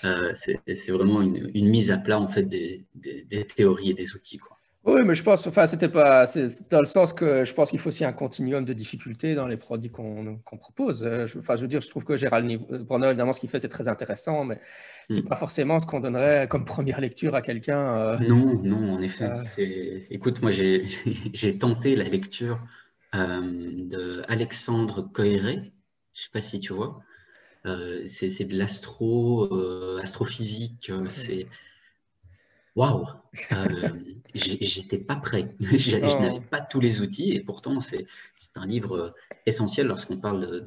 Euh, 0.04 0.32
c'est 0.34 0.90
vraiment 0.90 1.22
une, 1.22 1.50
une, 1.54 1.68
mise 1.68 1.90
à 1.90 1.98
plat 1.98 2.20
en 2.20 2.28
fait 2.28 2.42
des, 2.42 2.84
des, 2.94 3.24
des 3.24 3.46
théories 3.46 3.90
et 3.90 3.94
des 3.94 4.14
outils. 4.14 4.38
Quoi. 4.38 4.55
Oui, 4.86 5.02
mais 5.04 5.16
je 5.16 5.22
pense, 5.24 5.44
enfin, 5.48 5.66
c'était 5.66 5.88
pas, 5.88 6.28
c'est 6.28 6.70
dans 6.70 6.78
le 6.78 6.86
sens 6.86 7.12
que 7.12 7.44
je 7.44 7.52
pense 7.52 7.70
qu'il 7.70 7.80
faut 7.80 7.88
aussi 7.88 8.04
un 8.04 8.12
continuum 8.12 8.64
de 8.64 8.72
difficultés 8.72 9.34
dans 9.34 9.48
les 9.48 9.56
produits 9.56 9.90
qu'on 9.90 10.38
propose. 10.58 11.02
Euh, 11.02 11.26
enfin, 11.38 11.56
je 11.56 11.62
veux 11.62 11.66
dire, 11.66 11.80
je 11.80 11.88
trouve 11.90 12.04
que 12.04 12.16
Gérald 12.16 12.48
Bronner, 12.84 13.08
évidemment, 13.08 13.32
ce 13.32 13.40
qu'il 13.40 13.48
fait, 13.48 13.58
c'est 13.58 13.68
très 13.68 13.88
intéressant, 13.88 14.44
mais 14.44 14.60
c'est 15.10 15.24
mm. 15.24 15.28
pas 15.28 15.34
forcément 15.34 15.80
ce 15.80 15.86
qu'on 15.86 15.98
donnerait 15.98 16.46
comme 16.46 16.64
première 16.76 17.00
lecture 17.00 17.34
à 17.34 17.42
quelqu'un. 17.42 17.98
Euh, 17.98 18.18
non, 18.28 18.62
non, 18.62 18.94
en 18.94 19.02
effet. 19.02 19.28
Euh. 19.58 19.98
Écoute, 20.08 20.40
moi, 20.40 20.50
j'ai 20.52 21.58
tenté 21.58 21.96
la 21.96 22.04
lecture 22.04 22.60
de 23.12 24.22
Alexandre 24.28 25.02
Coiré. 25.02 25.72
Je 26.14 26.22
sais 26.22 26.30
pas 26.32 26.40
si 26.40 26.60
tu 26.60 26.72
vois. 26.72 27.00
c'est 27.64 28.48
de 28.48 28.56
l'astro, 28.56 29.52
astrophysique. 29.98 30.92
C'est 31.08 31.48
waouh, 32.76 33.06
euh, 33.52 33.88
j'étais 34.36 34.98
pas 34.98 35.16
prêt. 35.16 35.54
je, 35.60 35.96
oh. 35.96 36.20
n'avais 36.20 36.40
pas 36.40 36.60
tous 36.60 36.80
les 36.80 37.00
outils 37.00 37.32
et 37.32 37.40
pourtant 37.40 37.80
c'est 37.80 38.06
un 38.54 38.66
livre 38.66 39.14
essentiel 39.44 39.86
lorsqu'on 39.86 40.18
parle 40.18 40.62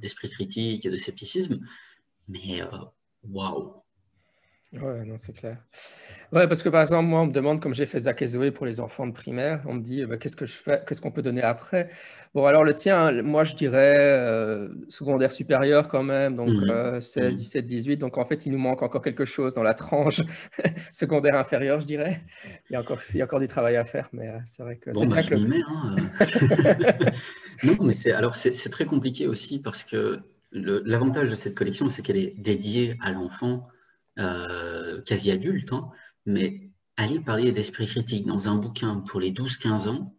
d'esprit 0.00 0.28
de, 0.28 0.32
critique 0.32 0.86
et 0.86 0.90
de 0.90 0.96
scepticisme. 0.96 1.60
Mais 2.28 2.62
euh, 2.62 2.66
waouh, 3.24 3.74
Ouais, 4.72 5.04
non, 5.04 5.16
c'est 5.18 5.32
clair. 5.32 5.58
Ouais, 6.30 6.46
parce 6.46 6.62
que 6.62 6.68
par 6.68 6.80
exemple, 6.80 7.08
moi, 7.08 7.22
on 7.22 7.26
me 7.26 7.32
demande, 7.32 7.60
comme 7.60 7.74
j'ai 7.74 7.86
fait 7.86 7.98
Zach 7.98 8.22
et 8.22 8.26
Zoé 8.28 8.52
pour 8.52 8.66
les 8.66 8.78
enfants 8.78 9.04
de 9.04 9.12
primaire, 9.12 9.62
on 9.66 9.74
me 9.74 9.80
dit, 9.82 10.06
bah, 10.06 10.16
qu'est-ce 10.16 10.36
que 10.36 10.46
je 10.46 10.52
fais, 10.52 10.80
qu'est-ce 10.86 11.00
qu'on 11.00 11.10
peut 11.10 11.22
donner 11.22 11.42
après? 11.42 11.88
Bon, 12.34 12.46
alors 12.46 12.62
le 12.62 12.72
tien, 12.72 13.10
moi, 13.22 13.42
je 13.42 13.56
dirais 13.56 13.96
euh, 13.98 14.68
secondaire 14.88 15.32
supérieur 15.32 15.88
quand 15.88 16.04
même, 16.04 16.36
donc 16.36 16.50
16, 17.02 17.34
17, 17.34 17.66
18. 17.66 17.96
Donc 17.96 18.16
en 18.16 18.24
fait, 18.24 18.46
il 18.46 18.52
nous 18.52 18.58
manque 18.58 18.82
encore 18.82 19.02
quelque 19.02 19.24
chose 19.24 19.54
dans 19.54 19.64
la 19.64 19.74
tranche 19.74 20.20
secondaire 20.92 21.34
inférieure, 21.34 21.80
je 21.80 21.86
dirais. 21.86 22.20
Il 22.70 22.74
y 22.74 22.76
a 22.76 22.80
encore, 22.80 23.00
il 23.12 23.16
y 23.16 23.22
a 23.22 23.24
encore 23.24 23.40
du 23.40 23.48
travail 23.48 23.74
à 23.74 23.84
faire, 23.84 24.08
mais 24.12 24.28
euh, 24.28 24.38
c'est 24.44 24.62
vrai 24.62 24.76
que 24.76 24.92
c'est 24.92 25.06
bah, 25.06 25.20
je 25.20 25.34
le... 25.34 25.62
hein. 25.68 25.96
non, 27.64 27.76
mais 27.80 27.92
c'est 27.92 28.12
alors 28.12 28.36
c'est 28.36 28.70
très 28.70 28.86
compliqué 28.86 29.26
aussi 29.26 29.60
parce 29.60 29.82
que 29.82 30.20
l'avantage 30.52 31.28
de 31.28 31.34
cette 31.34 31.56
collection, 31.56 31.90
c'est 31.90 32.02
qu'elle 32.02 32.18
est 32.18 32.34
dédiée 32.38 32.96
à 33.00 33.10
l'enfant 33.10 33.66
euh, 34.18 35.00
quasi 35.02 35.30
adulte, 35.30 35.72
hein, 35.72 35.88
mais 36.26 36.68
aller 36.96 37.20
parler 37.20 37.52
d'esprit 37.52 37.86
critique 37.86 38.26
dans 38.26 38.48
un 38.48 38.56
bouquin 38.56 39.00
pour 39.00 39.20
les 39.20 39.30
12-15 39.30 39.88
ans, 39.88 40.14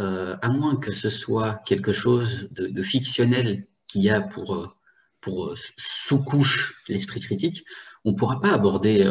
euh, 0.00 0.36
à 0.42 0.48
moins 0.48 0.76
que 0.76 0.92
ce 0.92 1.10
soit 1.10 1.62
quelque 1.64 1.92
chose 1.92 2.48
de, 2.50 2.82
fictionnel 2.82 3.66
qui 3.86 4.10
a 4.10 4.20
pour, 4.20 4.54
euh, 4.54 4.68
pour 5.20 5.54
sous-couche 5.76 6.82
l'esprit 6.88 7.20
critique, 7.20 7.64
on 8.04 8.12
ne 8.12 8.16
pourra 8.16 8.40
pas 8.40 8.52
aborder 8.52 9.10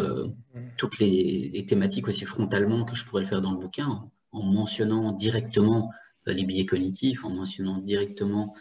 toutes 0.77 0.97
les, 0.97 1.65
thématiques 1.67 2.07
aussi 2.07 2.25
frontalement 2.25 2.85
que 2.85 2.95
je 2.95 3.05
pourrais 3.05 3.21
le 3.21 3.27
faire 3.27 3.41
dans 3.41 3.51
le 3.51 3.59
bouquin, 3.59 4.09
en, 4.31 4.43
mentionnant 4.43 5.11
directement 5.11 5.91
les 6.25 6.43
biais 6.43 6.65
cognitifs, 6.65 7.23
en 7.23 7.29
mentionnant 7.29 7.77
directement 7.77 8.55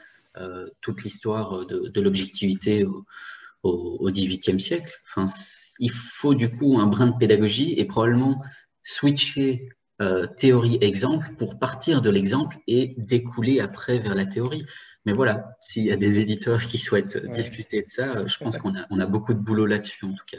toute 0.83 1.03
l'histoire 1.03 1.67
de, 1.67 2.01
l'objectivité 2.01 2.85
au 3.63 4.11
XVIIIe 4.11 4.61
siècle. 4.61 4.93
Enfin, 5.07 5.27
il 5.79 5.91
faut 5.91 6.35
du 6.35 6.51
coup 6.51 6.79
un 6.79 6.87
brin 6.87 7.09
de 7.09 7.17
pédagogie 7.17 7.75
et 7.79 7.85
probablement 7.85 8.43
switcher 8.83 9.69
théorie-exemple 10.37 11.35
pour 11.39 11.59
partir 11.59 12.03
de 12.03 12.11
l'exemple 12.11 12.57
et 12.69 12.95
découler 12.99 13.59
après 13.59 13.99
vers 13.99 14.15
la 14.15 14.27
théorie. 14.27 14.65
Mais 15.05 15.13
voilà, 15.13 15.57
s'il 15.61 15.85
y 15.85 15.91
a 15.91 15.97
des 15.97 16.21
éditeurs 16.21 16.63
qui 16.63 16.79
souhaitent 16.79 17.19
discuter 17.33 17.83
de 17.83 17.89
ça, 17.89 18.27
je 18.27 18.37
pense 18.39 18.59
qu'on 18.59 18.77
a, 18.77 18.87
on 18.91 19.01
a 19.01 19.07
beaucoup 19.07 19.35
de 19.35 19.41
boulot 19.41 19.67
là-dessus 19.67 20.05
en 20.05 20.13
tout 20.13 20.25
cas. 20.27 20.39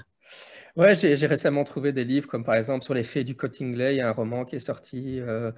Ouais, 0.78 0.96
j'ai 0.96 1.16
récemment 1.28 1.64
trouvé 1.64 1.92
des 1.94 2.04
livres 2.04 2.28
comme 2.28 2.44
par 2.44 2.56
exemple 2.56 2.84
sur 2.84 2.94
l'effet 2.94 3.24
du 3.24 3.36
Cottingley, 3.36 3.96
il 3.96 3.98
y 3.98 4.02
a 4.02 4.08
un 4.10 4.12
roman 4.12 4.46
qui 4.46 4.56
est 4.56 4.60
sorti, 4.60 5.20
euh, 5.20 5.52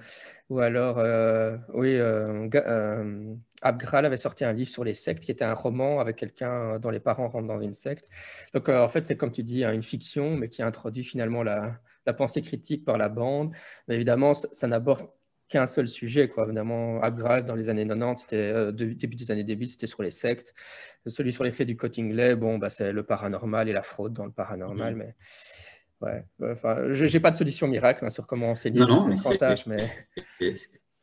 ou 0.48 0.60
alors, 0.60 0.98
euh, 0.98 1.56
oui, 1.74 1.94
euh, 1.96 3.34
Abgral 3.62 4.06
avait 4.06 4.16
sorti 4.16 4.44
un 4.44 4.52
livre 4.52 4.70
sur 4.70 4.84
les 4.84 4.94
sectes 4.94 5.22
qui 5.24 5.30
était 5.30 5.44
un 5.44 5.54
roman 5.54 6.00
avec 6.00 6.16
quelqu'un 6.16 6.78
dont 6.78 6.90
les 6.90 7.00
parents 7.00 7.28
rentrent 7.28 7.46
dans 7.48 7.60
une 7.60 7.72
secte. 7.72 8.08
Donc 8.54 8.68
en 8.68 8.88
fait, 8.88 9.04
c'est 9.06 9.16
comme 9.16 9.32
tu 9.32 9.42
dis, 9.42 9.64
hein, 9.64 9.72
une 9.72 9.82
fiction, 9.82 10.36
mais 10.36 10.48
qui 10.48 10.62
introduit 10.62 11.04
finalement 11.04 11.42
la 11.42 11.78
pensée 12.16 12.42
critique 12.42 12.84
par 12.84 12.98
la 12.98 13.08
bande. 13.08 13.52
Mais 13.88 13.94
évidemment, 13.96 14.34
ça 14.34 14.66
n'aborde 14.66 15.08
qu'un 15.52 15.66
seul 15.66 15.86
sujet. 15.86 16.28
Quoi. 16.28 16.44
Évidemment, 16.44 17.00
Abgral, 17.02 17.44
dans 17.44 17.54
les 17.54 17.68
années 17.68 17.86
90, 17.86 18.22
c'était 18.22 18.36
euh, 18.36 18.72
début 18.72 19.16
des 19.16 19.30
années 19.30 19.44
début, 19.44 19.66
c'était 19.66 19.86
sur 19.86 20.02
les 20.02 20.10
sectes. 20.10 20.54
Celui 21.06 21.32
sur 21.32 21.44
l'effet 21.44 21.66
du 21.66 21.76
Cottingley, 21.76 22.34
bon, 22.36 22.58
bah, 22.58 22.70
c'est 22.70 22.92
le 22.92 23.02
paranormal 23.02 23.68
et 23.68 23.72
la 23.72 23.82
fraude 23.82 24.14
dans 24.14 24.24
le 24.24 24.32
paranormal. 24.32 24.94
Mm-hmm. 24.94 25.12
Mais 26.00 26.24
ouais, 26.40 26.52
enfin, 26.52 26.92
je 26.92 27.04
n'ai 27.04 27.20
pas 27.20 27.30
de 27.30 27.36
solution 27.36 27.68
miracle 27.68 28.04
hein, 28.04 28.10
sur 28.10 28.26
comment 28.26 28.50
enseigner 28.50 28.80
non, 28.80 28.86
non, 28.86 29.08
mais 29.08 29.16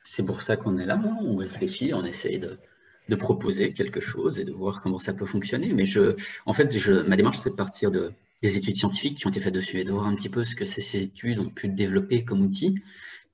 c'est 0.02 0.26
pour 0.26 0.42
ça 0.42 0.58
qu'on 0.58 0.78
est 0.80 0.86
là. 0.86 0.96
Hein. 0.96 1.18
On 1.22 1.36
réfléchit, 1.36 1.94
on 1.94 2.04
essaye 2.04 2.40
de, 2.40 2.58
de, 3.10 3.16
proposer 3.16 3.74
quelque 3.74 4.00
chose 4.00 4.40
et 4.40 4.46
de 4.46 4.52
voir 4.52 4.82
comment 4.82 4.98
ça 4.98 5.14
peut 5.14 5.26
fonctionner. 5.26 5.72
Mais 5.74 5.86
je, 5.86 6.16
en 6.48 6.54
fait, 6.54 6.76
je, 6.76 6.94
ma 7.08 7.16
démarche, 7.16 7.38
c'est 7.38 7.52
de 7.52 7.56
partir 7.56 7.92
de, 7.92 8.14
des 8.42 8.58
études 8.58 8.78
scientifiques 8.78 9.18
qui 9.18 9.28
ont 9.28 9.30
été 9.30 9.42
faites 9.42 9.54
dessus 9.54 9.78
et 9.78 9.84
de 9.84 9.92
voir 9.92 10.08
un 10.08 10.16
petit 10.16 10.30
peu 10.30 10.44
ce 10.44 10.56
que 10.56 10.66
ces 10.66 10.98
études 10.98 11.40
ont 11.40 11.50
pu 11.50 11.68
développer 11.68 12.24
comme 12.24 12.42
outil 12.42 12.82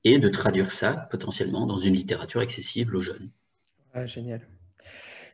et 0.05 0.19
de 0.19 0.29
traduire 0.29 0.71
ça 0.71 1.07
potentiellement 1.11 1.65
dans 1.65 1.79
une 1.79 1.95
littérature 1.95 2.39
accessible 2.39 2.95
aux 2.95 3.01
jeunes. 3.01 3.31
Ah, 3.93 4.05
génial. 4.05 4.41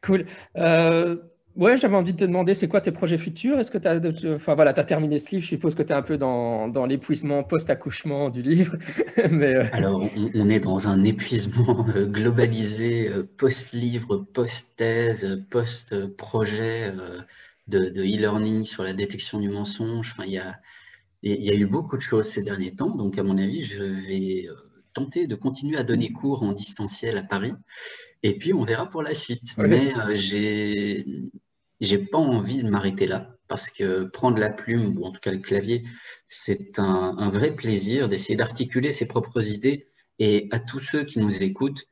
Cool. 0.02 0.26
Euh, 0.58 1.18
ouais, 1.58 1.78
j'avais 1.78 1.98
envie 1.98 2.14
de 2.14 2.18
te 2.18 2.24
demander, 2.24 2.54
c'est 2.54 2.70
quoi 2.70 2.80
tes 2.80 2.92
projets 2.92 3.18
futurs? 3.18 3.60
Est-ce 3.60 3.70
que 3.70 3.78
tu 3.78 3.88
as, 3.88 4.00
enfin, 4.34 4.56
voilà, 4.56 4.72
as 4.72 4.84
terminé 4.86 5.20
ce 5.20 5.32
livre 5.32 5.44
Je 5.44 5.50
suppose 5.50 5.76
que 5.76 5.84
tu 5.84 5.90
es 5.90 5.96
un 5.96 6.02
peu 6.02 6.18
dans, 6.18 6.70
dans 6.70 6.86
l'épuisement 6.86 7.44
post-accouchement 7.44 8.30
du 8.30 8.42
livre. 8.42 8.78
Mais, 9.30 9.56
euh, 9.56 9.66
Alors, 9.74 10.10
on, 10.34 10.50
est 10.50 10.62
dans 10.62 10.88
un 10.88 11.04
épuisement 11.04 11.86
euh, 11.96 12.06
globalisé, 12.06 13.12
post-livre, 13.38 14.26
post-thèse, 14.34 15.44
post-projet 15.50 16.94
de 17.68 17.90
e-learning 17.90 18.64
sur 18.64 18.84
la 18.84 18.94
détection 18.94 19.40
du 19.40 19.50
mensonge. 19.50 20.14
Enfin, 20.14 20.24
il 20.26 20.34
y 20.34 20.40
a 20.40 20.60
il 21.24 21.44
y 21.44 21.52
a 21.52 21.56
eu 21.56 21.68
beaucoup 21.68 21.98
de 21.98 22.02
choses 22.02 22.28
ces 22.28 22.44
derniers 22.44 22.76
temps, 22.76 22.90
donc 22.90 23.18
à 23.18 23.24
mon 23.24 23.38
avis, 23.38 23.64
je 23.64 23.84
vais 23.84 24.48
euh, 24.48 24.56
tenter 24.94 25.28
de 25.28 25.36
continuer 25.36 25.78
à 25.78 25.84
donner 25.84 26.12
cours 26.12 26.44
en 26.44 26.52
distanciel 26.52 27.18
à 27.18 27.24
Paris, 27.24 27.54
et 28.24 28.38
puis 28.38 28.54
on 28.54 28.66
verra 28.66 28.90
pour 28.90 29.04
la 29.04 29.14
suite. 29.14 29.56
Mais 29.58 29.96
euh, 29.98 30.16
j'ai 30.16 31.06
j'ai 31.80 31.98
pas 31.98 32.20
envie 32.20 32.62
de 32.62 32.70
m'arrêter 32.70 33.08
là, 33.08 33.36
parce 33.48 33.70
que 33.70 34.04
prendre 34.04 34.38
la 34.38 34.50
plume, 34.50 34.98
ou 34.98 35.06
en 35.06 35.12
tout 35.12 35.20
cas 35.20 35.32
le 35.32 35.40
clavier, 35.40 35.84
c'est 36.28 36.78
un, 36.80 37.16
un, 37.18 37.30
vrai 37.30 37.56
plaisir 37.56 38.08
d'essayer 38.08 38.36
d'articuler 38.36 38.92
ses 38.92 39.08
propres 39.08 39.48
idées. 39.48 39.88
Et 40.20 40.48
à 40.52 40.60
tous 40.60 40.80
ceux 40.80 41.04
qui 41.04 41.18
nous 41.18 41.42
écoutent, 41.42 41.88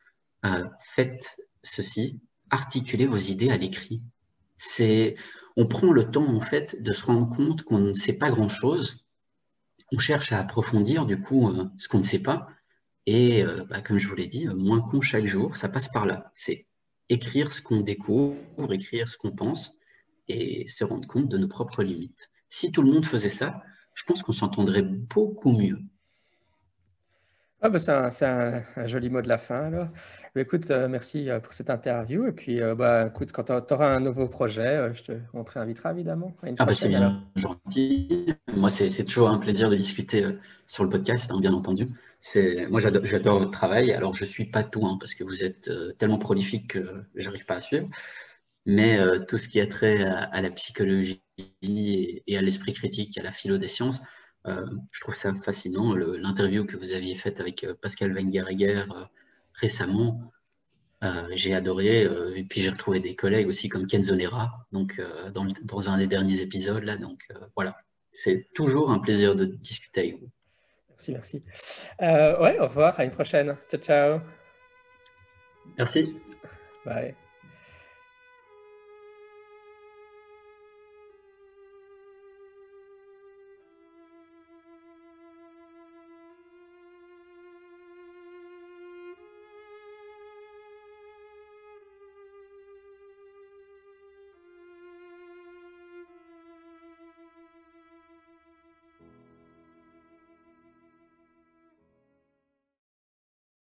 euh, 0.45 0.63
faites 0.93 1.37
ceci, 1.63 2.19
articulez 2.51 3.07
vos 3.07 3.17
idées 3.17 3.49
à 3.49 3.57
l'écrit. 3.57 4.01
C'est, 4.57 5.15
on 5.55 5.65
prend 5.65 5.91
le 5.91 6.11
temps 6.11 6.27
en 6.27 6.41
fait 6.41 6.81
de 6.81 6.93
se 6.93 7.05
rendre 7.05 7.35
compte 7.35 7.63
qu'on 7.63 7.79
ne 7.79 7.93
sait 7.93 8.17
pas 8.17 8.29
grand-chose 8.29 9.05
on 9.91 9.99
cherche 9.99 10.31
à 10.31 10.39
approfondir 10.39 11.05
du 11.05 11.19
coup 11.19 11.49
euh, 11.49 11.65
ce 11.77 11.87
qu'on 11.87 11.99
ne 11.99 12.03
sait 12.03 12.21
pas. 12.21 12.47
Et 13.05 13.43
euh, 13.43 13.63
bah, 13.65 13.81
comme 13.81 13.97
je 13.97 14.07
vous 14.07 14.15
l'ai 14.15 14.27
dit, 14.27 14.47
euh, 14.47 14.55
moins 14.55 14.81
con 14.81 15.01
chaque 15.01 15.25
jour, 15.25 15.55
ça 15.55 15.69
passe 15.69 15.89
par 15.89 16.05
là. 16.05 16.31
C'est 16.33 16.67
écrire 17.09 17.51
ce 17.51 17.61
qu'on 17.61 17.81
découvre, 17.81 18.37
écrire 18.71 19.07
ce 19.07 19.17
qu'on 19.17 19.31
pense 19.31 19.71
et 20.27 20.67
se 20.67 20.83
rendre 20.83 21.07
compte 21.07 21.27
de 21.27 21.37
nos 21.37 21.47
propres 21.47 21.83
limites. 21.83 22.29
Si 22.49 22.71
tout 22.71 22.81
le 22.81 22.91
monde 22.91 23.05
faisait 23.05 23.29
ça, 23.29 23.63
je 23.95 24.03
pense 24.03 24.21
qu'on 24.21 24.31
s'entendrait 24.31 24.83
beaucoup 24.83 25.51
mieux. 25.51 25.79
Ah 27.61 27.67
bah 27.67 27.77
c'est 27.77 28.25
un, 28.25 28.63
joli 28.87 29.09
mot 29.09 29.21
de 29.21 29.27
la 29.27 29.37
fin 29.37 29.65
alors. 29.65 29.87
Bah, 30.33 30.41
écoute, 30.41 30.71
euh, 30.71 30.87
merci 30.87 31.29
euh, 31.29 31.41
pour 31.41 31.51
cette 31.51 31.69
interview. 31.69 32.25
Et 32.25 32.31
puis, 32.31 32.61
euh, 32.61 32.73
bah, 32.73 33.07
écoute, 33.07 33.33
quand 33.33 33.43
tu 33.43 33.73
auras 33.73 33.93
un 33.93 33.99
nouveau 33.99 34.29
projet, 34.29 34.93
je 34.93 35.03
te, 35.03 35.11
on 35.33 35.43
te 35.43 35.51
réinvitera 35.51 35.91
évidemment. 35.91 36.33
ah 36.57 36.65
bah 36.65 36.73
c'est 36.73 36.87
bien 36.87 37.21
gentil. 37.35 38.33
Moi, 38.53 38.69
c'est 38.69 39.03
toujours 39.03 39.29
un 39.29 39.39
plaisir 39.39 39.69
de 39.69 39.75
discuter 39.75 40.25
sur 40.65 40.85
le 40.85 40.89
podcast, 40.89 41.29
hein, 41.31 41.39
bien 41.41 41.53
entendu. 41.53 41.89
Moi, 42.69 42.79
j'adore 42.79 43.39
votre 43.39 43.51
travail. 43.51 43.91
Alors, 43.91 44.13
je 44.13 44.23
ne 44.23 44.29
suis 44.29 44.45
pas 44.45 44.63
tout, 44.63 44.85
hein, 44.85 44.97
parce 44.97 45.13
que 45.13 45.25
vous 45.25 45.43
êtes 45.43 45.69
tellement 45.97 46.19
prolifique 46.19 46.71
que 46.71 47.03
j'arrive 47.15 47.45
pas 47.45 47.55
à 47.55 47.61
suivre. 47.61 47.89
Mais 48.65 48.99
tout 49.27 49.37
ce 49.37 49.49
qui 49.49 49.59
a 49.59 49.67
trait 49.67 50.01
à, 50.03 50.41
la 50.41 50.49
psychologie 50.51 51.23
et, 51.61 52.23
et 52.25 52.37
à 52.37 52.41
l'esprit 52.41 52.71
critique, 52.71 53.17
à 53.17 53.23
la 53.23 53.31
philo 53.31 53.57
des 53.57 53.67
sciences, 53.67 54.01
je 54.45 55.01
trouve 55.01 55.15
ça 55.15 55.33
fascinant. 55.33 55.95
L'interview 55.95 56.65
que 56.65 56.77
vous 56.77 56.91
aviez 56.91 57.15
faite 57.15 57.39
avec 57.39 57.63
euh, 57.63 57.73
Pascal 57.79 58.13
Wenger 58.13 58.45
euh, 58.49 59.05
récemment, 59.53 60.31
j'ai 61.33 61.53
adoré. 61.53 62.03
et 62.35 62.43
puis 62.43 62.61
j'ai 62.61 62.69
retrouvé 62.69 62.99
des 62.99 63.15
collègues 63.15 63.47
aussi 63.47 63.69
comme 63.69 63.87
Kenzo 63.87 64.15
Nera, 64.15 64.65
donc 64.71 65.01
dans, 65.33 65.89
un 65.89 65.97
des 65.97 66.07
derniers 66.07 66.41
épisodes 66.41 66.83
là. 66.83 66.97
Donc 66.97 67.27
voilà, 67.55 67.77
c'est 68.11 68.47
toujours 68.53 68.91
un 68.91 68.99
plaisir 68.99 69.35
de 69.35 69.45
discuter 69.45 70.01
avec 70.01 70.19
vous. 70.19 70.29
Merci, 70.89 71.13
merci. 71.13 71.41
ouais, 72.01 72.59
au 72.59 72.67
revoir, 72.67 72.99
à 72.99 73.05
une 73.05 73.11
prochaine. 73.11 73.55
Ciao, 73.69 73.79
ciao. 73.79 74.19
Merci. 75.77 76.17
Bye. 76.85 77.15